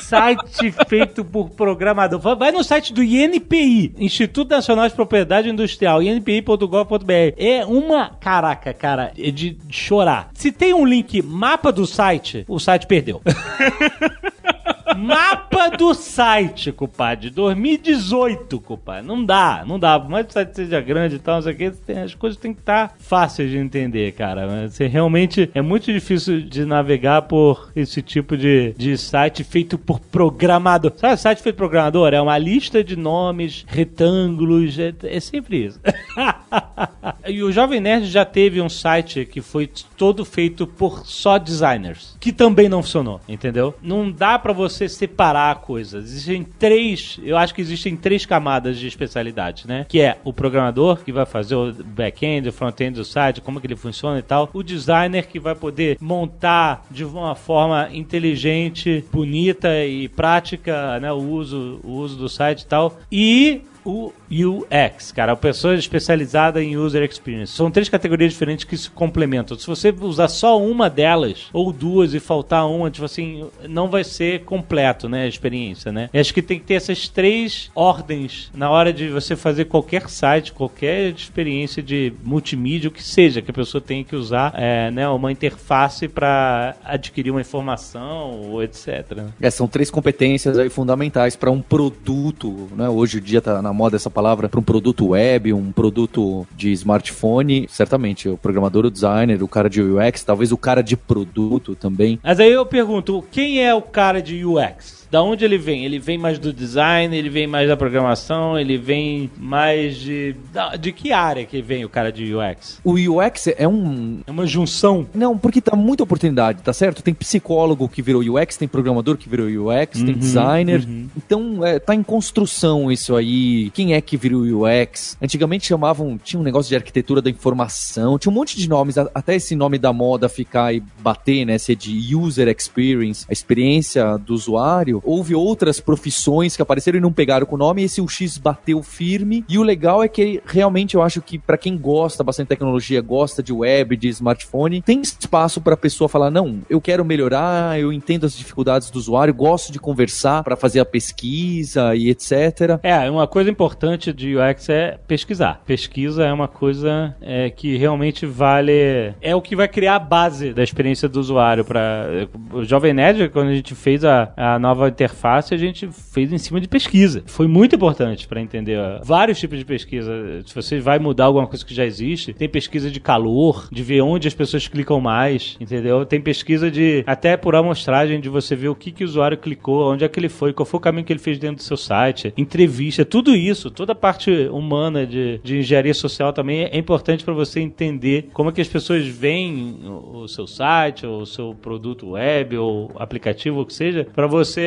[0.00, 2.20] site feito por programador.
[2.20, 7.34] Vai- Vai no site do INPI, Instituto Nacional de Propriedade Industrial, inpi.gov.br.
[7.36, 8.10] É uma.
[8.20, 10.30] Caraca, cara, é de chorar.
[10.34, 13.20] Se tem um link mapa do site, o site perdeu.
[14.96, 17.30] Mapa do site, compadre.
[17.30, 19.06] 2018, compadre.
[19.06, 19.98] Não dá, não dá.
[19.98, 22.38] Por mais que o site seja grande e tal, não sei o que, as coisas
[22.38, 24.68] têm que estar fáceis de entender, cara.
[24.68, 30.00] Você realmente é muito difícil de navegar por esse tipo de, de site feito por
[30.00, 30.92] programador.
[30.96, 32.12] Sabe, site feito por programador?
[32.14, 35.80] É uma lista de nomes, retângulos, é, é sempre isso.
[37.28, 42.16] e o Jovem Nerd já teve um site que foi todo feito por só designers,
[42.20, 43.74] que também não funcionou, entendeu?
[43.82, 46.04] Não dá pra você separar coisas.
[46.04, 49.86] Existem três, eu acho que existem três camadas de especialidade, né?
[49.88, 53.66] Que é o programador que vai fazer o back-end, o front-end do site, como que
[53.66, 54.48] ele funciona e tal.
[54.52, 61.16] O designer que vai poder montar de uma forma inteligente, bonita e prática, né, o
[61.16, 62.98] uso, o uso do site e tal.
[63.10, 67.52] E o UX, cara, a pessoa especializada em user experience.
[67.52, 69.58] São três categorias diferentes que se complementam.
[69.58, 74.04] Se você usar só uma delas, ou duas e faltar uma, tipo assim, não vai
[74.04, 76.10] ser completo, né, a experiência, né?
[76.12, 80.08] Eu acho que tem que ter essas três ordens na hora de você fazer qualquer
[80.08, 84.90] site, qualquer experiência de multimídia, o que seja, que a pessoa tem que usar, é,
[84.90, 89.28] né, uma interface para adquirir uma informação, ou etc.
[89.40, 92.88] É, são três competências aí fundamentais para um produto, né?
[92.88, 96.72] Hoje em dia tá na moda essa palavra para um produto web, um produto de
[96.72, 97.68] smartphone.
[97.68, 102.18] Certamente, o programador, o designer, o cara de UX, talvez o cara de produto também.
[102.20, 104.97] Mas aí eu pergunto, quem é o cara de UX?
[105.10, 105.84] Da onde ele vem?
[105.84, 110.34] Ele vem mais do design, ele vem mais da programação, ele vem mais de.
[110.78, 112.80] De que área que vem o cara de UX?
[112.84, 114.20] O UX é um.
[114.26, 115.06] É uma junção.
[115.14, 117.02] Não, porque tá muita oportunidade, tá certo?
[117.02, 120.86] Tem psicólogo que virou UX, tem programador que virou UX, tem designer.
[121.16, 123.70] Então, é, tá em construção isso aí.
[123.70, 125.16] Quem é que virou UX?
[125.22, 129.36] Antigamente chamavam, tinha um negócio de arquitetura da informação, tinha um monte de nomes, até
[129.36, 131.56] esse nome da moda ficar e bater, né?
[131.58, 134.97] Ser de user experience, a experiência do usuário.
[135.04, 139.44] Houve outras profissões que apareceram e não pegaram com o nome, esse UX bateu firme.
[139.48, 143.00] E o legal é que realmente eu acho que pra quem gosta bastante de tecnologia,
[143.00, 147.92] gosta de web, de smartphone, tem espaço pra pessoa falar: não, eu quero melhorar, eu
[147.92, 152.78] entendo as dificuldades do usuário, gosto de conversar pra fazer a pesquisa e etc.
[152.82, 155.62] É, uma coisa importante de UX é pesquisar.
[155.66, 159.14] Pesquisa é uma coisa é, que realmente vale.
[159.20, 161.64] É o que vai criar a base da experiência do usuário.
[161.64, 166.32] Para o Jovem Nerd, quando a gente fez a, a nova interface, a gente fez
[166.32, 167.22] em cima de pesquisa.
[167.26, 170.12] Foi muito importante para entender vários tipos de pesquisa.
[170.46, 174.00] Se você vai mudar alguma coisa que já existe, tem pesquisa de calor, de ver
[174.02, 176.04] onde as pessoas clicam mais, entendeu?
[176.04, 179.92] Tem pesquisa de até por amostragem de você ver o que, que o usuário clicou,
[179.92, 181.76] onde é que ele foi, qual foi o caminho que ele fez dentro do seu
[181.76, 187.24] site, entrevista, tudo isso, toda a parte humana de, de engenharia social também é importante
[187.24, 191.26] para você entender como é que as pessoas veem o, o seu site, ou o
[191.26, 194.60] seu produto web, ou aplicativo, o que seja, para você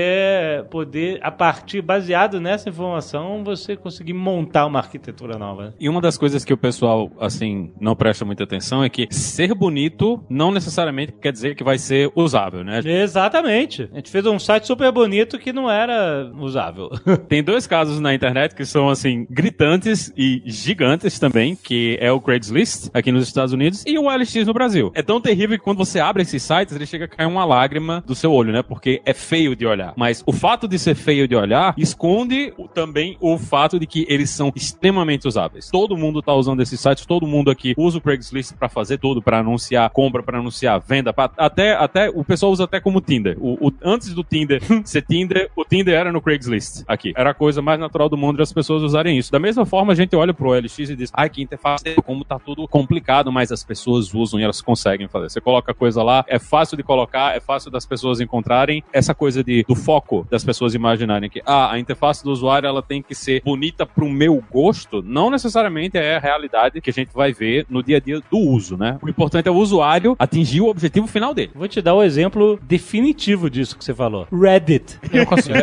[0.70, 5.74] poder, a partir, baseado nessa informação, você conseguir montar uma arquitetura nova.
[5.80, 9.54] E uma das coisas que o pessoal, assim, não presta muita atenção é que ser
[9.54, 12.82] bonito não necessariamente quer dizer que vai ser usável, né?
[12.84, 13.90] Exatamente.
[13.92, 16.90] A gente fez um site super bonito que não era usável.
[17.28, 22.20] Tem dois casos na internet que são, assim, gritantes e gigantes também, que é o
[22.20, 24.92] Craigslist, aqui nos Estados Unidos, e o OLX no Brasil.
[24.94, 28.04] É tão terrível que quando você abre esses sites, ele chega a cair uma lágrima
[28.06, 28.62] do seu olho, né?
[28.62, 29.94] Porque é feio de olhar.
[30.02, 34.32] Mas o fato de ser feio de olhar esconde também o fato de que eles
[34.32, 35.70] são extremamente usáveis.
[35.70, 39.22] Todo mundo tá usando esses sites, todo mundo aqui usa o Craigslist para fazer tudo,
[39.22, 43.38] para anunciar compra, para anunciar venda, pra, até, até o pessoal usa até como Tinder.
[43.40, 47.14] O, o, antes do Tinder ser Tinder, o Tinder era no Craigslist aqui.
[47.16, 49.32] Era a coisa mais natural do mundo das pessoas usarem isso.
[49.32, 52.40] Da mesma forma, a gente olha pro OLX e diz, ai, que interface, como tá
[52.40, 55.30] tudo complicado, mas as pessoas usam e elas conseguem fazer.
[55.30, 58.84] Você coloca coisa lá, é fácil de colocar, é fácil das pessoas encontrarem.
[58.92, 62.82] Essa coisa de, do foco das pessoas imaginarem que, ah, a interface do usuário ela
[62.82, 67.10] tem que ser bonita pro meu gosto, não necessariamente é a realidade que a gente
[67.14, 68.98] vai ver no dia a dia do uso, né?
[69.02, 71.52] O importante é o usuário atingir o objetivo final dele.
[71.54, 74.28] Vou te dar o exemplo definitivo disso que você falou.
[74.32, 74.98] Reddit.
[75.12, 75.56] Eu consigo.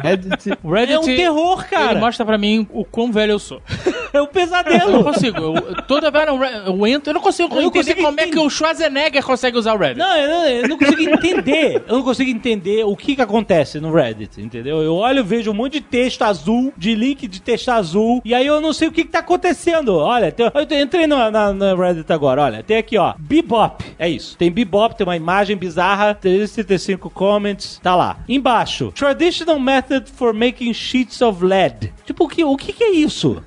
[0.00, 0.52] Reddit.
[0.62, 1.90] O Reddit, É um terror, cara.
[1.92, 3.60] Ele mostra pra mim o quão velho eu sou.
[3.66, 5.04] É um Eu não pesadelo.
[5.04, 5.38] consigo.
[5.40, 8.26] Eu, toda vez eu, eu entro, eu não consigo Eu não entender consigo como é
[8.28, 9.98] que o Schwarzenegger consegue usar o Reddit.
[9.98, 11.82] Não, eu não, eu não consigo entender.
[11.88, 14.82] Eu não consigo entender o que que acontece no Reddit, entendeu?
[14.82, 18.46] Eu olho, vejo um monte de texto azul, de link de texto azul, e aí
[18.46, 19.94] eu não sei o que que tá acontecendo.
[19.96, 24.08] Olha, tem- eu entrei no, na, na Reddit agora, olha, tem aqui, ó, Bebop, é
[24.08, 24.36] isso.
[24.36, 28.18] Tem Bebop, tem uma imagem bizarra, 335 comments, tá lá.
[28.28, 31.92] Embaixo, Traditional Method for Making Sheets of LED.
[32.04, 33.42] Tipo, o que, o que que é isso?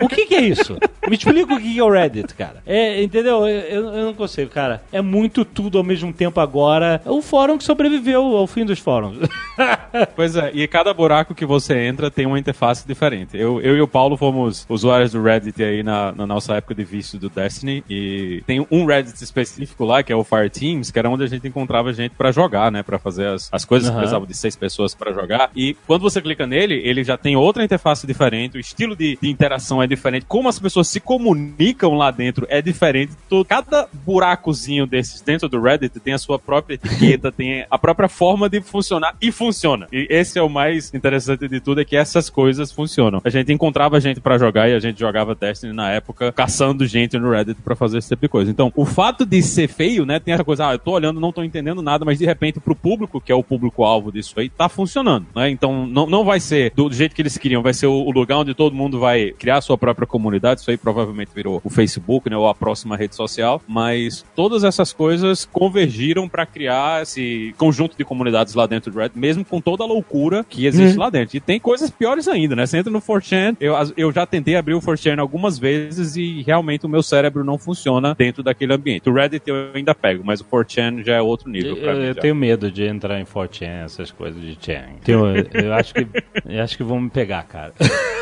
[0.00, 0.76] O que que é isso?
[1.08, 2.62] Me explica o que que é o Reddit, cara.
[2.66, 3.46] É, entendeu?
[3.46, 4.82] Eu, eu- eu não consigo, cara.
[4.92, 7.00] É muito tudo ao mesmo tempo agora.
[7.04, 9.13] É o fórum que sobreviveu ao fim dos fóruns.
[10.16, 13.36] Pois é, e cada buraco que você entra tem uma interface diferente.
[13.36, 16.84] Eu, eu e o Paulo fomos usuários do Reddit aí na, na nossa época de
[16.84, 21.08] vício do Destiny, e tem um Reddit específico lá, que é o Fireteams, que era
[21.08, 24.00] onde a gente encontrava gente pra jogar, né, Pra fazer as, as coisas que Aham.
[24.00, 25.50] precisavam de seis pessoas pra jogar.
[25.54, 29.30] E quando você clica nele, ele já tem outra interface diferente, o estilo de, de
[29.30, 33.12] interação é diferente, como as pessoas se comunicam lá dentro é diferente.
[33.28, 38.08] Todo, cada buracozinho desses dentro do Reddit tem a sua própria etiqueta, tem a própria
[38.08, 39.86] forma de funcionar e funciona.
[39.92, 43.20] E esse é o mais interessante de tudo, é que essas coisas funcionam.
[43.24, 47.18] A gente encontrava gente pra jogar e a gente jogava Destiny na época, caçando gente
[47.18, 48.50] no Reddit pra fazer esse tipo de coisa.
[48.50, 51.32] Então, o fato de ser feio, né, tem essa coisa, ah, eu tô olhando, não
[51.32, 54.68] tô entendendo nada, mas de repente pro público, que é o público-alvo disso aí, tá
[54.68, 55.50] funcionando, né?
[55.50, 58.38] Então, não, não vai ser do, jeito que eles queriam, vai ser o, o lugar
[58.38, 62.36] onde todo mundo vai criar sua própria comunidade, isso aí provavelmente virou o Facebook, né,
[62.36, 68.04] ou a próxima rede social, mas todas essas coisas convergiram pra criar esse conjunto de
[68.04, 71.36] comunidades lá dentro mesmo com toda a loucura que existe lá dentro.
[71.36, 72.66] E tem coisas piores ainda, né?
[72.66, 76.86] Você entra no 4chan, eu, eu já tentei abrir o 4chan algumas vezes e realmente
[76.86, 79.08] o meu cérebro não funciona dentro daquele ambiente.
[79.08, 82.04] O Reddit eu ainda pego, mas o 4chan já é outro nível pra Eu, mim.
[82.06, 84.84] eu tenho medo de entrar em 4chan, essas coisas de chan.
[85.04, 86.06] Tenho- eu acho que
[86.46, 87.72] eu acho que vão me pegar, cara.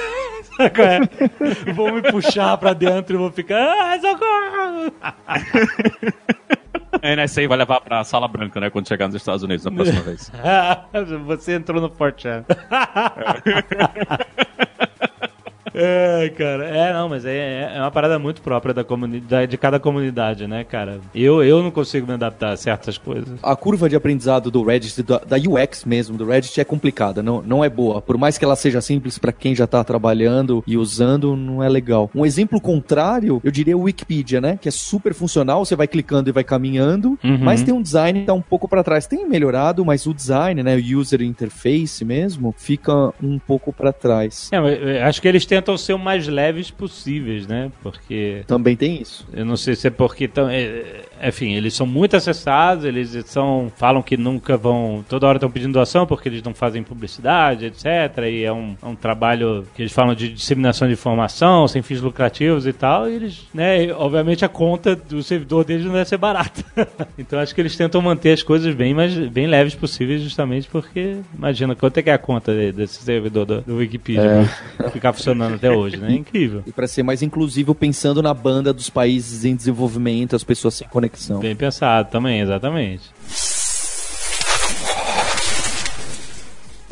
[0.60, 1.72] É?
[1.72, 3.58] Vão me puxar pra dentro e vou ficar.
[3.58, 4.92] Ah, socorro!
[7.00, 8.70] A NSA vai levar pra sala branca, né?
[8.70, 10.30] Quando chegar nos Estados Unidos na próxima vez.
[11.26, 12.44] Você entrou no 4chan.
[15.74, 16.64] É, cara.
[16.66, 20.64] É, não, mas é, é uma parada muito própria da comunidade, de cada comunidade, né,
[20.64, 21.00] cara?
[21.14, 23.38] Eu, eu não consigo me adaptar a certas coisas.
[23.42, 27.42] A curva de aprendizado do Reddit, da, da UX mesmo, do Reddit é complicada, não,
[27.42, 28.00] não é boa.
[28.02, 31.68] Por mais que ela seja simples pra quem já tá trabalhando e usando, não é
[31.68, 32.10] legal.
[32.14, 34.58] Um exemplo contrário, eu diria o Wikipedia, né?
[34.60, 37.38] Que é super funcional, você vai clicando e vai caminhando, Uhum.
[37.40, 39.06] mas tem um design que tá um pouco pra trás.
[39.06, 44.50] Tem melhorado, mas o design, né, o user interface mesmo, fica um pouco pra trás.
[44.52, 47.70] É, eu acho que eles tentam ser o mais leves possíveis, né?
[47.82, 49.26] Porque Também tem isso.
[49.32, 53.70] eu não sei se é porque tão, é, enfim, eles são muito acessados, eles são
[53.76, 57.86] falam que nunca vão, toda hora estão pedindo doação porque eles não fazem publicidade, etc.
[58.30, 62.00] E é um, é um trabalho que eles falam de disseminação de informação, sem fins
[62.00, 63.08] lucrativos e tal.
[63.08, 63.92] E eles, né?
[63.92, 66.64] obviamente a conta do servidor deles não deve ser barata.
[67.18, 71.18] então acho que eles tentam manter as coisas bem mais bem leves possíveis, justamente porque
[71.36, 75.12] imagina quanto é que é a conta de- desse servidor do, do Wikipedia pra ficar
[75.12, 76.12] funcionando até hoje, né?
[76.12, 76.62] É incrível.
[76.66, 80.88] E pra ser mais inclusivo, pensando na banda dos países em desenvolvimento, as pessoas sem
[80.88, 81.11] conexão.
[81.40, 83.10] Bem pensado também, exatamente.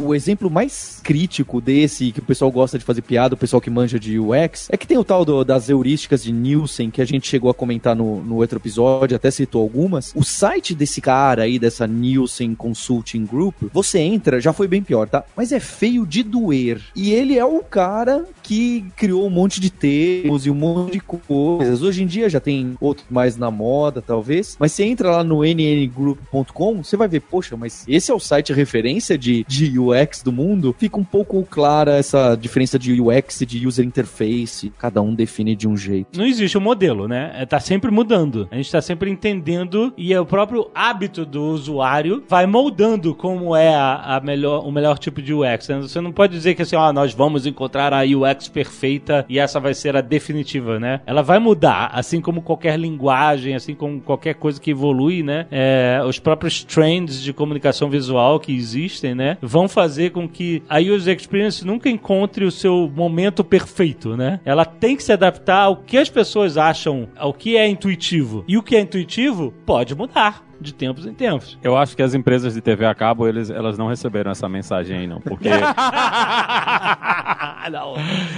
[0.01, 3.71] O exemplo mais crítico desse, que o pessoal gosta de fazer piada, o pessoal que
[3.71, 7.05] manja de UX, é que tem o tal do- das heurísticas de Nielsen, que a
[7.05, 10.13] gente chegou a comentar no, no outro episódio, até citou algumas.
[10.15, 15.09] O site desse cara aí, dessa Nielsen Consulting Group, você entra, já foi bem pior,
[15.09, 15.25] tá?
[15.37, 16.81] Mas é feio de doer.
[16.95, 21.01] E ele é o cara que criou um monte de termos e um monte de
[21.01, 21.83] coisas.
[21.83, 24.57] Hoje em dia já tem outro mais na moda, talvez.
[24.59, 28.53] Mas você entra lá no nngroup.com, você vai ver, poxa, mas esse é o site
[28.53, 29.90] referência de, de UX
[30.25, 30.75] do mundo.
[30.79, 34.73] Fica um pouco clara essa diferença de UX e de user interface.
[34.79, 36.19] Cada um define de um jeito.
[36.19, 37.33] Não existe um modelo, né?
[37.35, 38.47] É, Tá sempre mudando.
[38.51, 43.57] A gente tá sempre entendendo e é o próprio hábito do usuário vai moldando como
[43.57, 45.69] é a, a melhor, o melhor tipo de UX.
[45.69, 45.81] né?
[45.81, 49.59] Você não pode dizer que assim, ó, nós vamos encontrar a UX perfeita e essa
[49.59, 51.01] vai ser a definitiva, né?
[51.07, 55.47] Ela vai mudar, assim como qualquer linguagem, assim como qualquer coisa que evolui, né?
[55.51, 59.37] É, os próprios trends de comunicação visual que existem, né?
[59.43, 59.80] Vão fazer
[60.11, 64.41] com que a user experience nunca encontre o seu momento perfeito, né?
[64.45, 68.45] Ela tem que se adaptar ao que as pessoas acham, ao que é intuitivo.
[68.47, 71.59] E o que é intuitivo pode mudar de tempos em tempos.
[71.63, 74.99] Eu acho que as empresas de TV a cabo, eles, elas não receberam essa mensagem
[74.99, 75.21] aí, não.
[75.21, 75.49] Porque
[77.69, 77.95] não,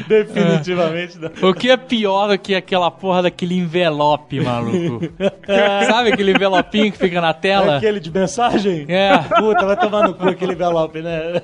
[0.09, 1.49] definitivamente não.
[1.49, 5.01] O que é pior do que aquela porra daquele envelope, maluco?
[5.87, 7.77] Sabe aquele envelopinho que fica na tela?
[7.77, 8.87] Aquele de mensagem?
[8.89, 9.19] É.
[9.19, 11.43] Puta, vai tomar no cu aquele envelope, né?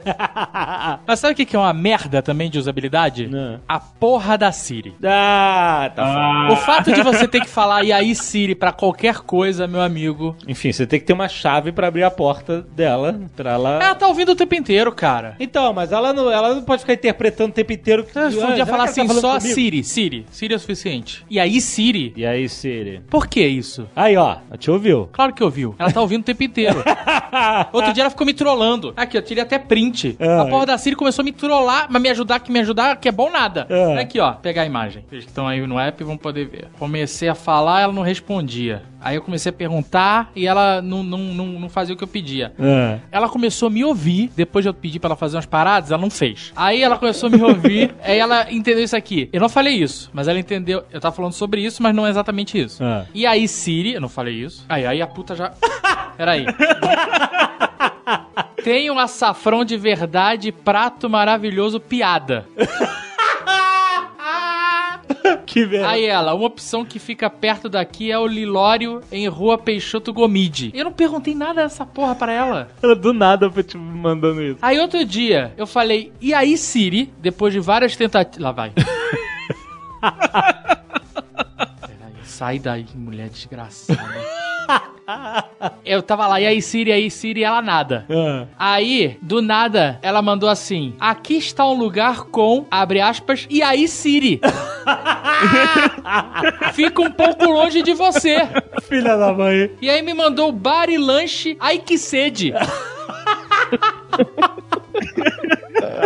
[1.06, 3.28] Mas sabe o que é uma merda também de usabilidade?
[3.28, 3.60] Não.
[3.68, 4.94] A porra da Siri.
[5.04, 6.52] ah, tá foda.
[6.52, 10.36] O fato de você ter que falar e aí Siri pra qualquer coisa, meu amigo.
[10.46, 13.78] Enfim, você tem que ter uma chave pra abrir a porta dela, pra ela...
[13.82, 15.36] Ela tá ouvindo o tempo inteiro, cara.
[15.40, 18.22] Então, mas ela não, ela não pode ficar interpretando o tempo inteiro que Você Ah,
[18.30, 19.54] podia já falar que ela tá assim, falando só comigo.
[19.54, 20.26] Siri, Siri.
[20.30, 21.24] Siri é o suficiente.
[21.30, 22.12] E aí Siri?
[22.16, 23.00] E aí, Siri?
[23.08, 23.88] Por que isso?
[23.94, 25.08] Aí, ó, te ouviu.
[25.12, 25.74] Claro que ouviu.
[25.78, 26.82] Ela tá ouvindo o tempo inteiro.
[27.72, 28.92] Outro dia ela ficou me trollando.
[28.96, 30.16] Aqui, eu tirei até print.
[30.18, 30.42] Ah.
[30.42, 33.08] a porra da Siri começou a me trollar, mas me ajudar, que me ajudar, que
[33.08, 33.66] é bom nada.
[33.70, 34.00] Ah.
[34.00, 35.04] Aqui, ó, pegar a imagem.
[35.08, 36.68] Vocês que estão aí no app vão poder ver.
[36.78, 38.82] Comecei a falar, ela não respondia.
[39.00, 42.08] Aí eu comecei a perguntar e ela não, não, não, não fazia o que eu
[42.08, 42.52] pedia.
[42.58, 42.98] Ah.
[43.12, 46.00] Ela começou a me ouvir, depois de eu pedir pra ela fazer umas paradas, ela
[46.00, 46.52] não fez.
[46.56, 47.57] Aí ela começou a me ouvir,
[48.02, 49.28] aí ela entendeu isso aqui.
[49.32, 50.84] Eu não falei isso, mas ela entendeu.
[50.90, 52.82] Eu tava falando sobre isso, mas não é exatamente isso.
[52.82, 53.06] Ah.
[53.14, 54.64] E aí, Siri, eu não falei isso.
[54.68, 55.52] Aí, aí a puta já.
[56.16, 56.46] Peraí.
[58.62, 62.46] Tem um açafrão de verdade, prato maravilhoso, piada.
[65.48, 65.88] Que merda.
[65.88, 70.70] Aí ela, uma opção que fica perto daqui é o Lilório em Rua Peixoto Gomide.
[70.74, 72.68] Eu não perguntei nada dessa porra pra ela.
[72.82, 74.58] Ela do nada foi te mandando isso.
[74.60, 78.38] Aí outro dia, eu falei, e aí Siri, depois de várias tentativas...
[78.42, 78.72] Lá vai.
[81.80, 84.47] Peraí, sai daí, mulher desgraçada.
[85.84, 88.06] Eu tava lá, e aí Siri, aí Siri, ela nada.
[88.10, 88.46] Ah.
[88.58, 93.88] Aí, do nada, ela mandou assim: Aqui está um lugar com, abre aspas, e aí
[93.88, 94.40] Siri.
[96.74, 98.38] Fica um pouco longe de você.
[98.82, 99.70] Filha da mãe.
[99.80, 102.52] E aí me mandou bar e lanche, ai que sede.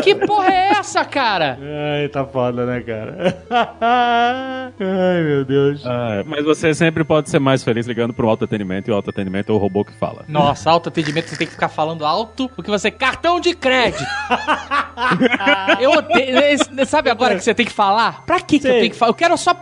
[0.02, 1.58] que porra é essa, cara?
[1.60, 3.36] Ai, tá foda, né, cara?
[4.80, 5.84] Ai, meu Deus.
[5.86, 9.54] Ah, mas você sempre pode ser mais feliz ligando pro autoatendimento e o autoatendimento é
[9.54, 10.24] o robô que fala.
[10.28, 14.04] Nossa, autoatendimento você tem que ficar falando alto porque você é cartão de crédito.
[15.80, 16.86] eu odeio.
[16.86, 18.24] Sabe agora que você tem que falar?
[18.24, 19.10] Pra que, que eu tenho que falar?
[19.10, 19.52] Eu quero só.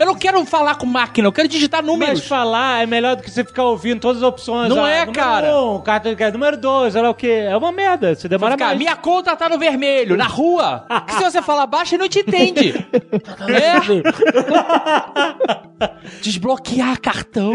[0.00, 2.20] Eu não quero falar com máquina, eu quero digitar números.
[2.20, 4.68] Mas falar é melhor do que você ficar ouvindo todas as opções.
[4.68, 5.60] Não Ah, é, número cara.
[5.60, 7.28] Um, cartão de crédito, número dois, olha o que.
[7.30, 8.14] É uma merda.
[8.14, 8.78] Você demora Ficar, mais.
[8.78, 10.86] minha conta tá no vermelho, na rua.
[11.06, 12.74] Que se você falar baixo, ele não te entende.
[13.48, 13.76] é?
[16.22, 17.52] Desbloquear cartão.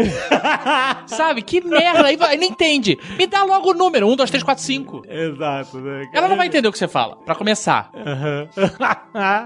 [1.06, 1.42] Sabe?
[1.42, 2.06] Que merda.
[2.06, 2.98] Aí ele não entende.
[3.18, 5.02] Me dá logo o número: 1, 2, 3, 4, 5.
[5.08, 6.06] Exato, né?
[6.14, 7.90] Ela não vai entender o que você fala, pra começar.
[7.94, 8.48] Aham.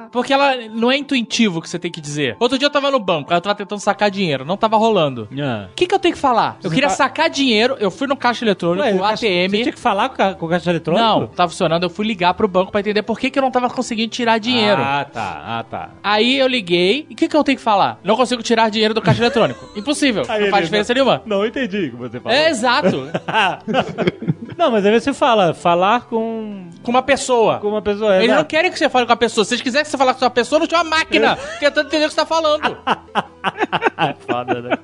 [0.13, 2.37] Porque ela não é intuitivo o que você tem que dizer.
[2.39, 5.29] Outro dia eu tava no banco, eu tava tentando sacar dinheiro, não tava rolando.
[5.41, 5.69] Ah.
[5.73, 6.59] O que, que eu tenho que falar?
[6.63, 9.63] Eu queria sacar dinheiro, eu fui no caixa eletrônico, Ué, caixa- Você ATM.
[9.63, 11.05] tinha que falar com, o ca- com o caixa eletrônico?
[11.05, 13.51] Não, tava funcionando, eu fui ligar pro banco pra entender por que, que eu não
[13.51, 14.81] tava conseguindo tirar dinheiro.
[14.83, 15.43] Ah, tá.
[15.45, 15.91] Ah, tá.
[16.03, 17.99] Aí eu liguei, e o que, que eu tenho que falar?
[18.05, 19.69] Não consigo tirar dinheiro do caixa eletrônico.
[19.77, 21.23] Impossível, Aí não faz diferença nenhuma.
[21.25, 22.37] Não entendi o que você falou.
[22.37, 23.11] É exato,
[24.57, 27.59] não, mas aí você fala, falar com, com uma pessoa.
[27.59, 28.17] com uma pessoa.
[28.23, 29.45] Eles não querem que você fale com a pessoa.
[29.45, 32.07] Se eles quiserem que você fale com a pessoa, não tinha uma máquina tentando entender
[32.07, 32.77] o que você tá falando.
[34.27, 34.79] Foda, né?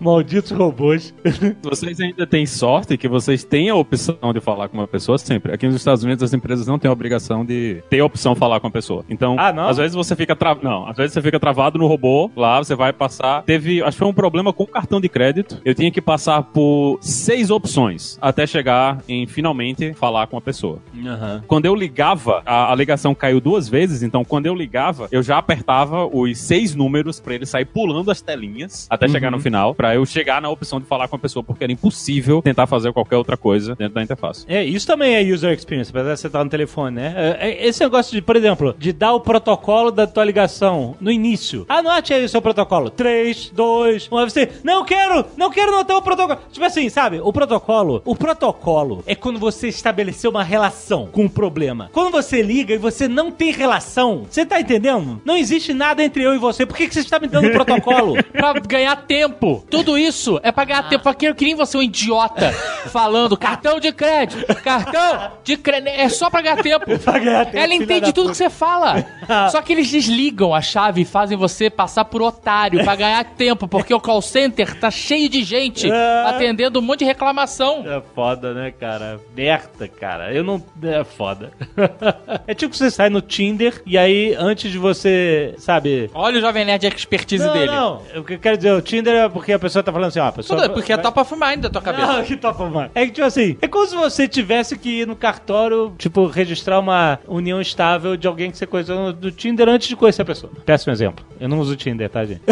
[0.00, 1.14] Malditos robôs.
[1.62, 5.52] Vocês ainda têm sorte que vocês têm a opção de falar com uma pessoa sempre.
[5.52, 8.38] Aqui nos Estados Unidos as empresas não têm a obrigação de ter a opção de
[8.38, 9.04] falar com a pessoa.
[9.08, 9.68] Então, Ah, não?
[9.68, 10.64] às vezes você fica travado.
[10.66, 13.42] Não, às vezes você fica travado no robô, lá você vai passar.
[13.42, 15.60] Teve, acho que foi um problema com o cartão de crédito.
[15.64, 20.78] Eu tinha que passar por seis opções até chegar em finalmente falar com a pessoa.
[21.04, 21.42] Aham.
[21.46, 25.38] Quando eu ligava, a, a ligação caiu duas vezes, então quando eu ligava, eu já
[25.38, 30.04] apertava os seis números pra ele sair pulando as telinhas até chegar no final, eu
[30.06, 33.36] chegar na opção de falar com a pessoa, porque era impossível tentar fazer qualquer outra
[33.36, 34.44] coisa dentro da interface.
[34.48, 37.14] É, isso também é user experience, apesar de você estar no telefone, né?
[37.16, 41.10] É, é, Esse negócio de, por exemplo, de dar o protocolo da tua ligação no
[41.10, 41.64] início.
[41.68, 42.90] Anote aí o seu protocolo.
[42.90, 44.16] 3, 2, 1.
[44.18, 46.40] Aí você, não quero, não quero anotar o protocolo.
[46.50, 47.20] Tipo assim, sabe?
[47.22, 51.90] O protocolo, o protocolo é quando você estabeleceu uma relação com o problema.
[51.92, 55.20] Quando você liga e você não tem relação, você tá entendendo?
[55.24, 56.66] Não existe nada entre eu e você.
[56.66, 58.14] Por que, que você está me dando o protocolo?
[58.32, 59.64] Pra ganhar tempo.
[59.70, 61.02] Tudo isso é pra ganhar tempo.
[61.02, 62.52] Pra que eu queria você um idiota
[62.90, 65.88] falando cartão de crédito, cartão de crédito.
[65.88, 66.80] É só pra ganhar tempo.
[67.00, 69.04] Pra ganhar tempo, Ela entende tudo que você fala.
[69.50, 73.66] Só que eles desligam a chave e fazem você passar por otário pra ganhar tempo,
[73.68, 76.26] porque o call center tá cheio de gente Ah.
[76.30, 77.84] atendendo um monte de reclamação.
[77.86, 79.20] É foda, né, cara?
[79.36, 80.32] Merda, cara.
[80.32, 80.62] Eu não.
[80.82, 81.52] É foda.
[82.46, 86.10] é tipo que você sai no Tinder e aí, antes de você, sabe.
[86.14, 87.66] Olha o Jovem Nerd expertise não, dele.
[87.70, 88.02] não.
[88.16, 90.26] O que eu quero dizer, o Tinder é porque a pessoa tá falando assim, ó,
[90.26, 90.60] a pessoa.
[90.62, 92.06] Tudo porque é vai- top of mind da tua cabeça.
[92.12, 92.90] Não, que top of mind.
[92.94, 96.78] É que, tipo assim, é como se você tivesse que ir no cartório, tipo, registrar
[96.78, 100.24] uma união estável de alguém que você conheceu no, no Tinder antes de conhecer a
[100.24, 100.52] pessoa.
[100.66, 101.24] Péssimo exemplo.
[101.38, 102.42] Eu não uso Tinder, tá, gente?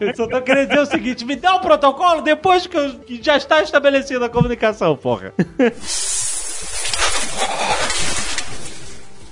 [0.00, 3.22] eu só tô querendo dizer o seguinte: me dá o protocolo depois que, eu- que
[3.22, 5.32] já está estabelecida a comunicação, porra.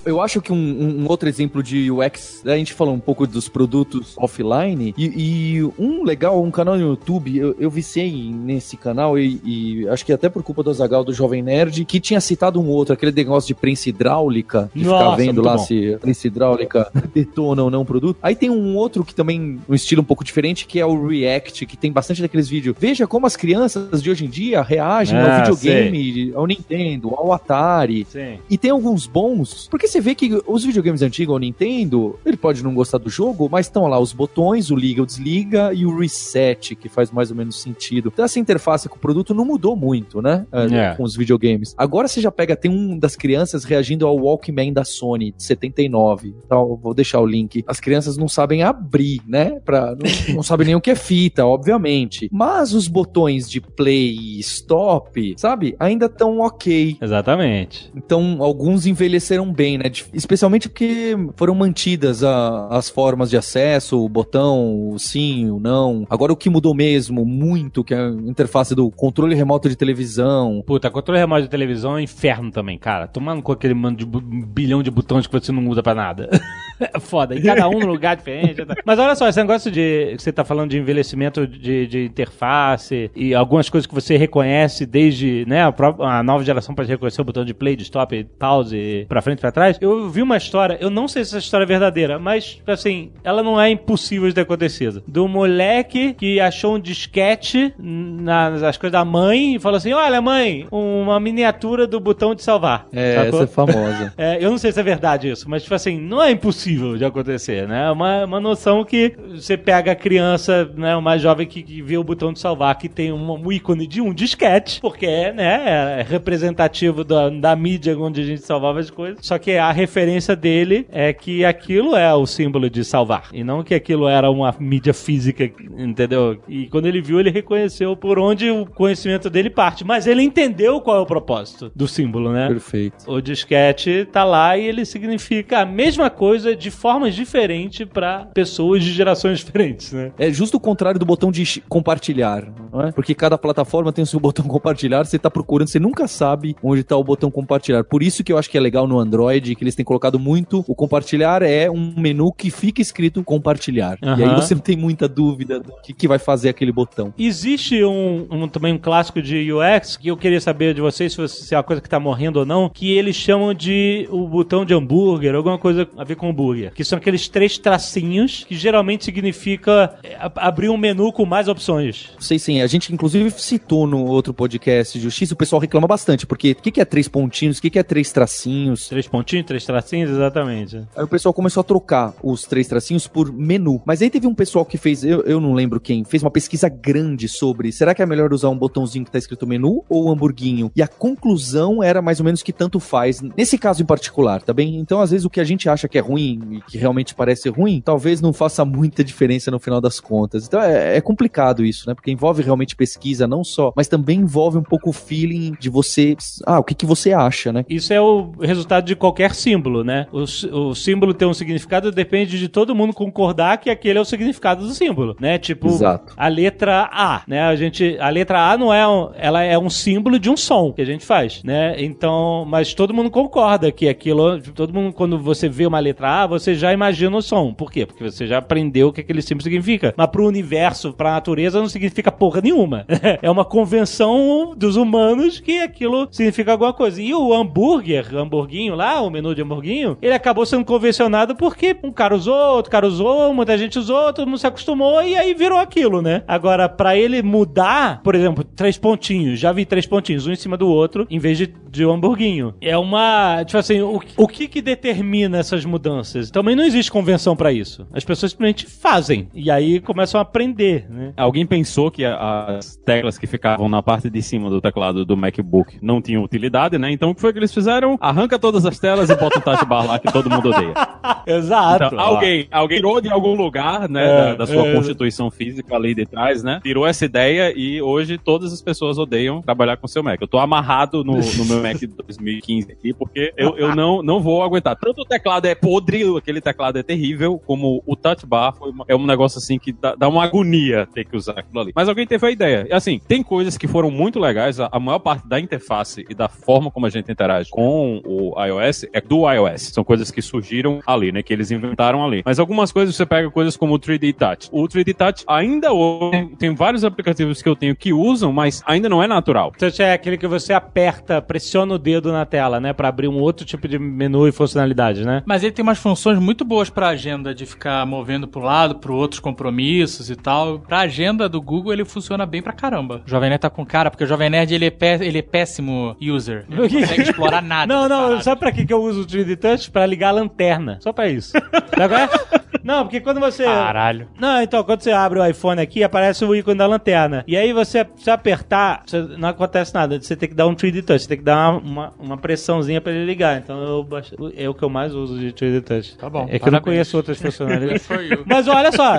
[0.04, 3.48] Eu acho que um, um- outro exemplo de UX, a gente falou um pouco dos
[3.48, 9.18] produtos offline, e, e um legal, um canal no YouTube, eu, eu viciei nesse canal,
[9.18, 12.60] e, e acho que até por culpa do Azagal do Jovem Nerd, que tinha citado
[12.60, 15.64] um outro, aquele negócio de prensa hidráulica, de ficar Nossa, vendo muito lá bom.
[15.64, 18.16] se a prensa hidráulica detona ou não o produto.
[18.22, 21.64] Aí tem um outro que também, um estilo um pouco diferente, que é o React,
[21.66, 22.74] que tem bastante daqueles vídeos.
[22.78, 27.32] Veja como as crianças de hoje em dia reagem Ah, ao videogame, ao Nintendo, ao
[27.32, 28.06] Atari.
[28.10, 28.38] Sim.
[28.50, 32.64] E tem alguns bons, porque você vê que os videogames antigos, o Nintendo, ele pode
[32.64, 35.98] não gostar do jogo, mas estão lá os botões, o liga, o desliga e o
[35.98, 38.10] reset, que faz mais ou menos sentido.
[38.12, 40.46] Então essa interface com o produto não mudou muito, né?
[40.50, 40.94] É, É.
[40.94, 41.74] Com os videogames.
[41.76, 46.34] Agora você já pega, tem um das crianças reagindo ao Walkman da Sony, de 79.
[46.44, 47.62] Então, vou deixar o link.
[47.66, 49.60] As crianças não sabem abrir, né?
[49.64, 52.28] Pra, não, não sabem nem o que é fita, obviamente.
[52.32, 55.76] Mas os botões de play e stop, sabe?
[55.78, 56.96] Ainda estão ok.
[57.00, 57.90] Exatamente.
[57.94, 59.90] Então, alguns envelheceram bem, né?
[60.12, 66.06] Especialmente porque foram mantidas a- as formas de acesso, o botão, o sim, o não.
[66.08, 70.62] Agora, o que mudou mesmo muito, que é a interface do controle remoto de televisão.
[70.66, 73.06] Puta, controle remoto de televisão é um inferno também, cara.
[73.06, 76.28] Tomando com aquele mano de bilhão de botões que você não usa pra nada.
[77.00, 77.34] foda.
[77.34, 78.64] E cada um num lugar diferente.
[78.64, 78.74] tá?
[78.84, 80.14] Mas olha só, esse negócio de.
[80.16, 84.86] que Você tá falando de envelhecimento de, de interface e algumas coisas que você reconhece
[84.86, 85.62] desde, né?
[85.64, 89.22] A, pró- a nova geração pode reconhecer o botão de play, de stop, pause, pra
[89.22, 89.78] frente e pra trás.
[89.80, 93.42] Eu vi uma história, eu não sei se essa história é verdadeira, mas, assim, ela
[93.42, 95.02] não é impossível de ter acontecido.
[95.06, 100.20] Do moleque que achou um disquete nas as coisas da mãe e falou assim: Olha,
[100.20, 102.86] mãe, uma miniatura do botão de salvar.
[102.92, 103.42] É, Sacou?
[103.42, 104.12] essa é famosa.
[104.22, 107.04] É, eu não sei se é verdade isso, mas, tipo assim, não é impossível de
[107.04, 107.86] acontecer, né?
[107.86, 111.96] É uma, uma noção que você pega a criança, né, uma jovem que, que vê
[111.96, 115.98] o botão de salvar, que tem um, um ícone de um disquete, porque é, né,
[116.00, 119.18] é representativo da, da mídia onde a gente salvava as coisas.
[119.24, 123.62] Só que a referência dele é que aquilo é o símbolo de salvar, e não
[123.62, 126.38] que aquilo era uma mídia física, entendeu?
[126.48, 130.80] E quando ele viu, ele reconheceu por onde o conhecimento dele parte, mas ele entendeu
[130.80, 132.48] qual é o propósito do símbolo, né?
[132.48, 133.04] Perfeito.
[133.06, 138.82] O disquete tá lá e ele significa a mesma coisa de formas diferentes para pessoas
[138.84, 140.12] de gerações diferentes, né?
[140.18, 142.92] É justo o contrário do botão de compartilhar, não é?
[142.92, 146.82] Porque cada plataforma tem o seu botão compartilhar, você tá procurando, você nunca sabe onde
[146.84, 147.84] tá o botão compartilhar.
[147.84, 150.64] Por isso que eu acho que é legal no Android, que eles têm colocado muito,
[150.66, 153.98] o compartilhar é um menu que fica escrito compartilhar.
[154.02, 157.12] E aí você não tem muita dúvida do que, que vai fazer aquele botão.
[157.18, 161.18] Existe um, um- também um clássico de UX que eu queria saber de vocês se,
[161.18, 164.26] você- se é uma coisa que tá morrendo ou não, que eles chamam de o
[164.28, 166.41] botão de hambúrguer, alguma coisa a ver com hambúrguer.
[166.74, 172.10] Que são aqueles três tracinhos que geralmente significa é, abrir um menu com mais opções.
[172.18, 175.86] Sei se em a gente inclusive citou no outro podcast de justiça, o pessoal reclama
[175.86, 178.88] bastante, porque o que, que é três pontinhos, o que, que é três tracinhos?
[178.88, 180.82] Três pontinhos, três tracinhos, exatamente.
[180.96, 183.82] Aí o pessoal começou a trocar os três tracinhos por menu.
[183.84, 186.68] Mas aí teve um pessoal que fez, eu, eu não lembro quem, fez uma pesquisa
[186.68, 190.12] grande sobre será que é melhor usar um botãozinho que tá escrito menu ou um
[190.12, 190.70] hamburguinho?
[190.74, 194.52] E a conclusão era mais ou menos que tanto faz, nesse caso em particular, tá
[194.52, 194.76] bem?
[194.76, 197.48] Então, às vezes, o que a gente acha que é ruim e que realmente parece
[197.48, 200.46] ruim, talvez não faça muita diferença no final das contas.
[200.46, 201.94] Então, é, é complicado isso, né?
[201.94, 206.16] Porque envolve realmente pesquisa, não só, mas também envolve um pouco o feeling de você,
[206.46, 207.64] ah, o que, que você acha, né?
[207.68, 210.06] Isso é o resultado de qualquer símbolo, né?
[210.12, 214.04] O, o símbolo ter um significado depende de todo mundo concordar que aquele é o
[214.04, 215.38] significado do símbolo, né?
[215.38, 216.12] Tipo, Exato.
[216.16, 217.42] a letra A, né?
[217.42, 220.72] A gente, a letra A não é, um, ela é um símbolo de um som
[220.72, 221.74] que a gente faz, né?
[221.78, 226.21] Então, mas todo mundo concorda que aquilo, todo mundo quando você vê uma letra A,
[226.26, 227.52] você já imagina o som.
[227.52, 227.86] Por quê?
[227.86, 229.94] Porque você já aprendeu o que aquele símbolo significa.
[229.96, 232.86] Mas pro universo, pra natureza não significa porra nenhuma.
[233.20, 237.00] é uma convenção dos humanos que aquilo significa alguma coisa.
[237.00, 241.92] E o hambúrguer, hamburguinho lá, o menu de hamburguinho, ele acabou sendo convencionado porque um
[241.92, 245.58] cara usou, outro cara usou, muita gente usou, todo mundo se acostumou e aí virou
[245.58, 246.22] aquilo, né?
[246.26, 250.56] Agora, pra ele mudar, por exemplo, três pontinhos, já vi três pontinhos, um em cima
[250.56, 252.54] do outro, em vez de, de um hamburguinho.
[252.60, 253.44] É uma.
[253.44, 255.92] Tipo assim, o, o que que determina essas mudanças?
[256.32, 257.86] Também não existe convenção pra isso.
[257.92, 259.28] As pessoas simplesmente fazem.
[259.34, 261.12] E aí começam a aprender, né?
[261.16, 265.78] Alguém pensou que as teclas que ficavam na parte de cima do teclado do MacBook
[265.82, 266.90] não tinham utilidade, né?
[266.90, 267.96] Então o que foi que eles fizeram?
[268.00, 270.74] Arranca todas as telas e bota o touch bar lá que todo mundo odeia.
[271.26, 271.84] Exato.
[271.86, 274.74] Então, alguém, alguém tirou de algum lugar, né, É, da, da sua é.
[274.74, 276.60] constituição física ali de trás, né?
[276.62, 280.20] Tirou essa ideia e hoje todas as pessoas odeiam trabalhar com seu Mac.
[280.20, 284.20] Eu tô amarrado no, no meu Mac de 2015 aqui porque eu, eu não, não
[284.20, 284.76] vou aguentar.
[284.76, 288.84] Tanto o teclado é podre, aquele teclado é terrível, como o touch bar foi uma-
[288.88, 291.72] é um negócio assim que dá, dá uma agonia ter que usar aquilo ali.
[291.74, 292.66] Mas alguém teve a ideia.
[292.68, 294.60] E assim, tem coisas que foram muito legais.
[294.60, 298.34] A, a maior parte da interface e da forma como a gente interage com o
[298.44, 299.72] iOS é do iOS.
[299.72, 301.22] São coisas que surgiram ali, né?
[301.22, 302.22] Que eles inventaram ali.
[302.24, 304.48] Mas algumas coisas você pega coisas como o 3D Touch.
[304.52, 308.88] O 3D Touch ainda hoje tem vários aplicativos que eu tenho que usam, mas ainda
[308.88, 309.52] não é natural.
[309.58, 312.72] Touch é aquele que você aperta, pressiona o dedo na tela, né?
[312.72, 315.22] Pra abrir um outro tipo de menu e funcionalidade, né?
[315.26, 318.94] Mas ele tem umas funções muito boas pra agenda, de ficar movendo pro lado, pro
[318.94, 320.58] outros compromissos e tal.
[320.60, 323.02] Pra agenda do Google, ele funciona bem pra caramba.
[323.06, 325.22] O Jovem Nerd tá com cara, porque o Jovem Nerd, ele é, pé- ele é
[325.22, 326.44] péssimo user.
[326.50, 327.72] Ele não consegue explorar nada.
[327.72, 328.22] Não, não, parada.
[328.22, 329.70] sabe pra que que eu uso o 3D Touch?
[329.70, 330.78] Pra ligar a lanterna.
[330.80, 331.32] Só pra isso.
[331.76, 332.41] Sabe qual é?
[332.62, 333.44] Não, porque quando você.
[333.44, 334.08] Caralho.
[334.18, 337.24] Não, então, quando você abre o iPhone aqui, aparece o ícone da lanterna.
[337.26, 340.00] E aí você, se apertar, você- não acontece nada.
[340.00, 342.80] Você tem que dar um 3D Touch, você tem que dar uma, uma, uma pressãozinha
[342.80, 343.38] pra ele ligar.
[343.38, 345.96] Então eu baixo- é o que eu mais uso de 3D Touch.
[345.96, 347.86] Tá bom, É que eu não conheço outras funcionalidades.
[348.26, 348.96] Mas olha só,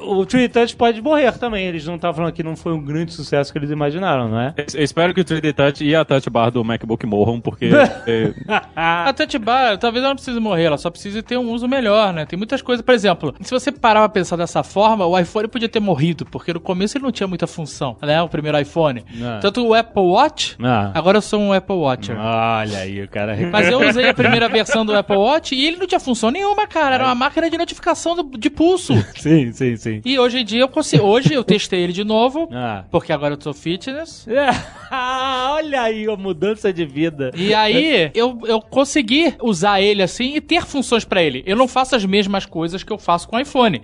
[0.00, 1.66] o 3D Touch pode morrer também.
[1.66, 4.54] Eles não estavam falando que não foi um grande sucesso que eles imaginaram, não é?
[4.74, 7.70] Eu espero que o 3D Touch e a Touch Bar do MacBook morram, porque
[8.06, 8.32] é,
[8.76, 12.12] A Touch Bar, talvez ela não precise morrer, ela só precisa ter um uso melhor,
[12.12, 12.26] né?
[12.26, 15.68] Tem muitas coisas, por exemplo, se você parar pra pensar dessa forma, o iPhone podia
[15.68, 18.20] ter morrido, porque no começo ele não tinha muita função, né?
[18.22, 19.04] O primeiro iPhone.
[19.14, 19.40] Não.
[19.40, 20.90] Tanto o Apple Watch, Ah.
[20.94, 22.16] agora eu sou um Apple Watcher.
[22.18, 23.36] Olha aí, o cara.
[23.50, 26.66] Mas eu usei a primeira versão do Apple Watch e ele não tinha função nenhuma,
[26.66, 26.94] cara.
[26.96, 28.94] Era uma máquina de notificação do- de pulso.
[29.16, 30.00] Sim, sim, sim.
[30.04, 31.04] E hoje em dia eu consigo.
[31.04, 32.84] Hoje eu testei ele de novo, Ah.
[32.90, 34.26] porque agora eu sou fitness.
[34.90, 37.30] Olha aí a mudança de vida.
[37.36, 41.42] E aí, eu, eu consegui usar ele assim e ter funções pra ele.
[41.46, 43.80] Eu não faço as mesmas coisas que eu faço com o iPhone.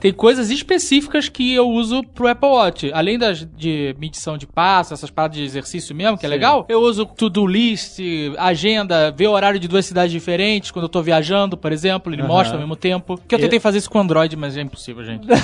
[0.00, 2.92] Tem coisas específicas que eu uso pro Apple Watch.
[2.92, 6.80] Além das de medição de passo, essas paradas de exercício mesmo, que é legal, eu
[6.80, 7.98] uso to-do list,
[8.38, 12.22] agenda, ver o horário de duas cidades diferentes quando eu tô viajando, por exemplo, ele
[12.22, 13.18] mostra ao mesmo tempo.
[13.26, 15.26] Que eu tentei fazer isso com o Android, mas é impossível, gente.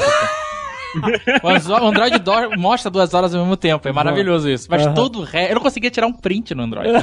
[1.42, 2.22] O Android
[2.56, 3.86] mostra duas horas ao mesmo tempo.
[3.86, 4.66] É maravilhoso isso.
[4.70, 4.94] Mas Aham.
[4.94, 5.50] todo o resto.
[5.50, 6.88] Eu não conseguia tirar um print no Android.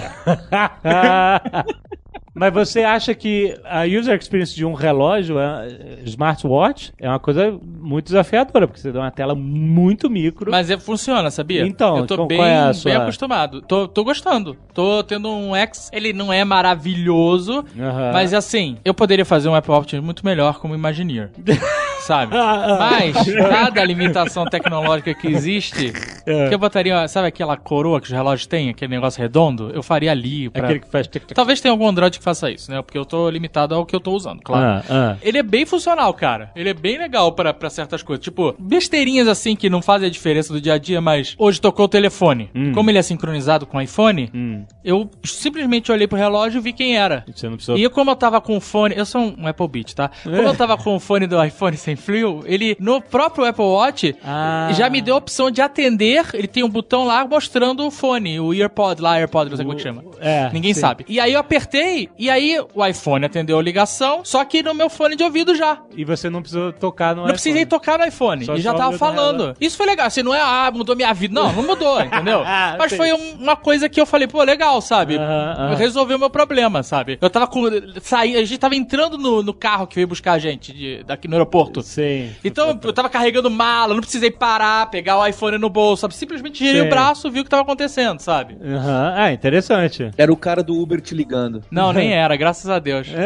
[2.36, 7.58] Mas você acha que a user experience de um relógio, é, smartwatch, é uma coisa
[7.80, 10.50] muito desafiadora, porque você dá uma tela muito micro.
[10.50, 11.66] Mas é, funciona, sabia?
[11.66, 13.62] Então, eu tô qual- bem, é bem sua- acostumado.
[13.62, 14.58] Tô, tô gostando.
[14.74, 15.90] Tô tendo um X.
[15.94, 18.12] Ele não é maravilhoso, Aham.
[18.14, 21.30] mas assim, eu poderia fazer um Apple Watch muito melhor como Imagineer.
[22.04, 22.36] sabe?
[22.36, 23.16] Mas,
[23.50, 25.94] cada limitação tecnológica que existe
[26.26, 26.48] É.
[26.48, 29.72] Que eu botaria, sabe aquela coroa que os relógios têm, aquele negócio redondo?
[29.74, 30.50] Eu faria ali.
[30.50, 30.64] Pra...
[30.64, 31.34] Aquele que faz tic tac.
[31.34, 32.82] Talvez tenha algum Android que faça isso, né?
[32.82, 34.84] Porque eu tô limitado ao que eu tô usando, claro.
[34.90, 35.18] Ah, ah.
[35.22, 36.52] Ele é bem funcional, cara.
[36.56, 38.24] Ele é bem legal pra, pra certas coisas.
[38.24, 41.86] Tipo, besteirinhas assim que não fazem a diferença do dia a dia, mas hoje tocou
[41.86, 42.50] o telefone.
[42.74, 44.64] Como ele é sincronizado com o iPhone, Hum.
[44.84, 47.24] eu simplesmente olhei pro relógio e vi quem era.
[47.34, 47.78] Você não precisou.
[47.78, 50.10] E como eu tava com o fone, eu sou um Apple Beat, tá?
[50.24, 54.16] Como eu tava com o fone do iPhone sem fio, ele no próprio Apple Watch
[54.24, 54.70] Ah.
[54.74, 56.26] já me deu a opção de atender.
[56.34, 59.74] Ele tem um botão lá mostrando o fone, o EarPod lá, AirPod, não sei como
[59.74, 60.04] é que chama.
[60.20, 60.80] É, Ninguém sim.
[60.82, 61.06] sabe.
[61.08, 64.90] E aí eu apertei, e aí o iPhone atendeu a ligação, só que no meu
[64.90, 65.78] fone de ouvido já.
[65.96, 68.46] E você não precisou tocar no Não precisei tocar no iPhone.
[68.46, 69.56] Só e já tava falando.
[69.60, 70.08] Isso foi legal.
[70.08, 71.34] Assim, não é, ah, mudou minha vida.
[71.34, 72.42] Não, não mudou, entendeu?
[72.46, 72.98] Ah, Mas sei.
[72.98, 75.16] foi um- uma coisa que eu falei, pô, legal, sabe?
[75.18, 75.76] Aham, aham.
[75.76, 77.18] Resolveu o meu problema, sabe?
[77.22, 77.64] Eu tava com.
[78.02, 81.28] Saí, a gente tava entrando no, no carro que veio buscar a gente de- daqui
[81.28, 81.83] no aeroporto.
[81.84, 82.32] Sim.
[82.44, 86.16] Então eu tava carregando mala, não precisei parar, pegar o iPhone no bolso, sabe?
[86.16, 86.88] Simplesmente girei Sim.
[86.88, 88.58] o braço e vi o que tava acontecendo, sabe?
[88.64, 89.14] Aham.
[89.16, 90.12] Ah, interessante.
[90.18, 91.62] Era o cara do Uber te ligando.
[91.72, 93.08] Não, nem era, graças a Deus.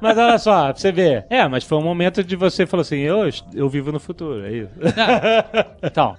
[0.00, 1.26] Mas olha só, pra você ver.
[1.28, 4.52] É, mas foi um momento de você falar assim, eu, eu vivo no futuro, é
[4.52, 4.70] isso.
[5.82, 6.16] Então,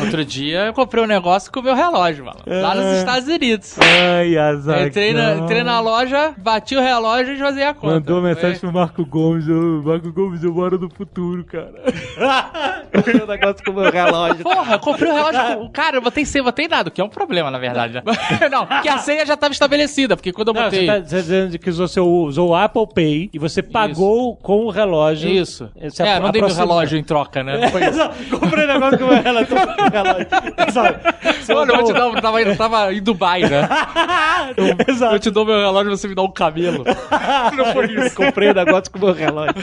[0.00, 2.38] outro dia eu comprei um negócio com o meu relógio, mano.
[2.46, 3.76] Lá nos Estados Unidos.
[3.78, 4.86] Ai, azar.
[4.86, 7.94] Entrei na, entrei na loja, bati o relógio e esvaziei a conta.
[7.94, 11.72] Mandou mensagem Foi- pro Marco Gomes, ô, Marco Gomes, eu moro no futuro, cara.
[13.22, 14.42] o negócio com o meu relógio.
[14.44, 15.40] Porra, eu comprei o relógio.
[15.58, 17.94] com- Cara, eu botei senha, botei nada, o que é um problema, na verdade.
[17.94, 18.02] né?
[18.50, 20.80] Não, porque a senha já tava estabelecida, porque quando eu Não, botei.
[20.80, 24.70] você tá dizendo que usou, seu, usou o Apple Pay e você pagou com o
[24.70, 25.28] relógio.
[25.30, 25.70] Isso.
[25.80, 27.58] Você é, apro- não dei meu relógio em troca, né?
[27.58, 28.38] Não foi isso.
[28.38, 29.56] Comprei negócio com o meu relógio.
[29.56, 30.26] o relógio.
[30.68, 31.00] Exato.
[31.42, 33.68] Você Olha, eu vou te dar, um- tava, eu tava em Dubai, né?
[34.56, 35.18] Eu Exato.
[35.18, 36.84] te dou meu relógio e você me dá um camelo.
[37.56, 38.14] Não foi isso.
[38.16, 39.54] Comprei o negócio com o meu relógio.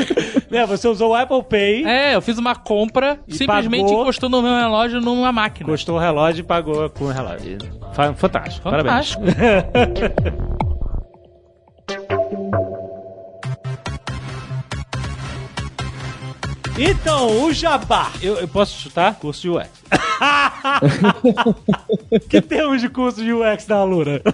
[0.50, 4.02] né, você usou o Apple Pay, É, eu fiz uma compra E simplesmente pagou.
[4.02, 5.68] encostando o meu relógio numa máquina.
[5.68, 7.58] gostou o relógio e pagou com o relógio.
[7.92, 8.68] Fa- Fantástico.
[8.70, 9.22] Fantástico.
[9.24, 10.16] Parabéns.
[16.78, 18.10] Então, o jabá.
[18.20, 19.14] Eu, eu posso chutar?
[19.14, 19.68] Curso de UX.
[22.28, 24.22] que temos de curso de UX da Alura?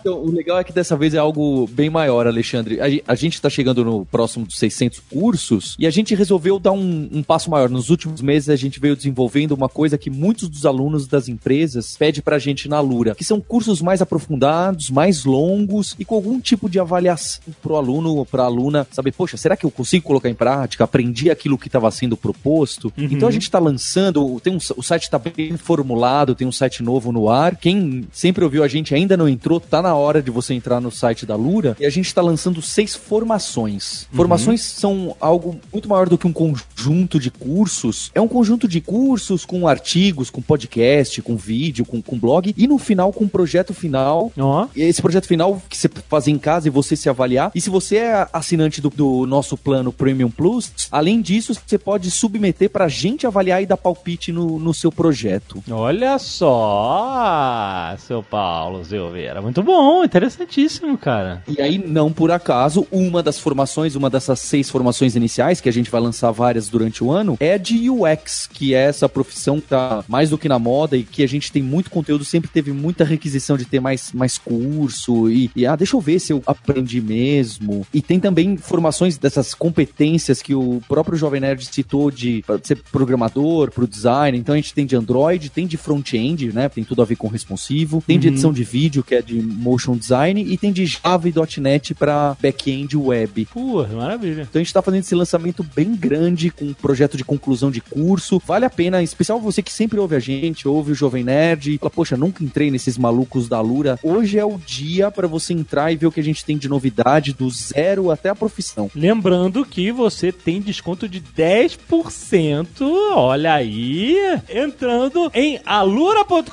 [0.00, 2.80] Então, o legal é que dessa vez é algo bem maior, Alexandre.
[2.80, 6.72] A, a gente está chegando no próximo dos 600 cursos e a gente resolveu dar
[6.72, 7.68] um, um passo maior.
[7.68, 11.96] Nos últimos meses, a gente veio desenvolvendo uma coisa que muitos dos alunos das empresas
[11.96, 16.40] pedem pra gente na Lura, que são cursos mais aprofundados, mais longos e com algum
[16.40, 20.28] tipo de avaliação pro aluno ou pra aluna saber, poxa, será que eu consigo colocar
[20.28, 20.84] em prática?
[20.84, 22.92] Aprendi aquilo que estava sendo proposto?
[22.96, 26.82] Então a gente está lançando, tem um, o site está bem formulado, tem um site
[26.82, 27.56] novo no ar.
[27.56, 30.90] Quem sempre ouviu a gente ainda não entrou, tá na hora de você entrar no
[30.90, 31.76] site da Lura.
[31.78, 34.08] E a gente está lançando seis formações.
[34.12, 38.10] Formações são algo muito maior do que um conjunto de cursos.
[38.12, 42.66] É um conjunto de cursos com artigos, com podcast, com vídeo, com, com blog e
[42.66, 44.32] no final com um projeto final
[44.76, 47.52] esse projeto final que você faz em casa e você se avaliar.
[47.54, 52.10] E se você é assinante do, do nosso plano Premium Plus, além disso, você pode
[52.10, 55.62] submeter pra gente avaliar e dar palpite no, no seu projeto.
[55.70, 59.40] Olha só, seu Paulo Silveira.
[59.40, 61.42] Muito bom, interessantíssimo, cara.
[61.48, 65.72] E aí, não por acaso, uma das formações, uma dessas seis formações iniciais, que a
[65.72, 69.68] gente vai lançar várias durante o ano, é de UX, que é essa profissão que
[69.68, 72.72] tá mais do que na moda e que a gente tem muito conteúdo, sempre teve
[72.72, 76.42] muita requisição de ter mais, mais curso e, e, ah, deixa eu ver se eu
[76.46, 77.86] aprendi mesmo.
[77.92, 83.70] E tem também formações dessas competências que o próprio Jovem Nerd citou de ser programador,
[83.70, 84.36] pro design.
[84.38, 86.68] Então a tem de Android, tem de front-end, né?
[86.68, 88.02] Tem tudo a ver com responsivo.
[88.06, 88.32] Tem de Uhum.
[88.34, 90.42] edição de vídeo, que é de motion design.
[90.42, 93.46] E tem de Java e .NET para back-end web.
[93.52, 94.42] Pô, maravilha.
[94.42, 97.80] Então a gente tá fazendo esse lançamento bem grande, com um projeto de conclusão de
[97.80, 98.40] curso.
[98.46, 101.78] Vale a pena, em especial você que sempre ouve a gente, ouve o Jovem Nerd,
[101.78, 103.98] fala, poxa, nunca entrei nesses malucos da Lura.
[104.02, 106.68] Hoje é o dia para você entrar e ver o que a gente tem de
[106.68, 108.90] novidade, do zero até a profissão.
[108.94, 112.82] Lembrando que você tem desconto de 10%,
[113.14, 114.16] olha aí,
[114.58, 116.46] entrando em alura.com.br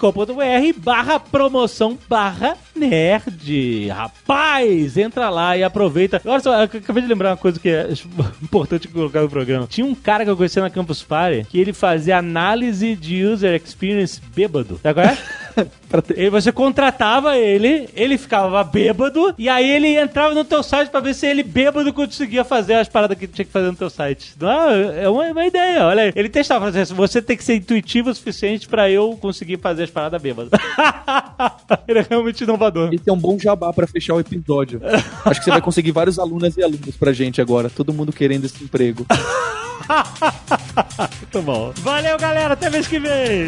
[0.77, 3.87] barra promoção barra nerd.
[3.89, 6.21] Rapaz, entra lá e aproveita.
[6.25, 7.89] Olha só, eu acabei de lembrar uma coisa que é
[8.41, 9.67] importante colocar no programa.
[9.67, 13.55] Tinha um cara que eu conheci na Campus Party que ele fazia análise de user
[13.55, 14.79] experience bêbado.
[14.81, 15.17] Sabe qual é?
[16.15, 20.99] E você contratava ele, ele ficava bêbado, e aí ele entrava no teu site pra
[20.99, 24.35] ver se ele bêbado conseguia fazer as paradas que tinha que fazer no teu site.
[24.39, 26.13] Não, é uma, uma ideia, olha aí.
[26.15, 29.83] Ele testava, falava assim, você tem que ser intuitivo o suficiente pra eu conseguir fazer
[29.83, 30.51] as paradas bêbadas.
[31.87, 32.93] ele é realmente inovador.
[32.93, 34.81] Esse é um bom jabá para fechar o episódio.
[35.25, 38.45] Acho que você vai conseguir vários alunas e alunos pra gente agora, todo mundo querendo
[38.45, 39.05] esse emprego.
[41.19, 41.73] Muito bom.
[41.77, 42.53] Valeu, galera.
[42.53, 43.47] Até mês que vem.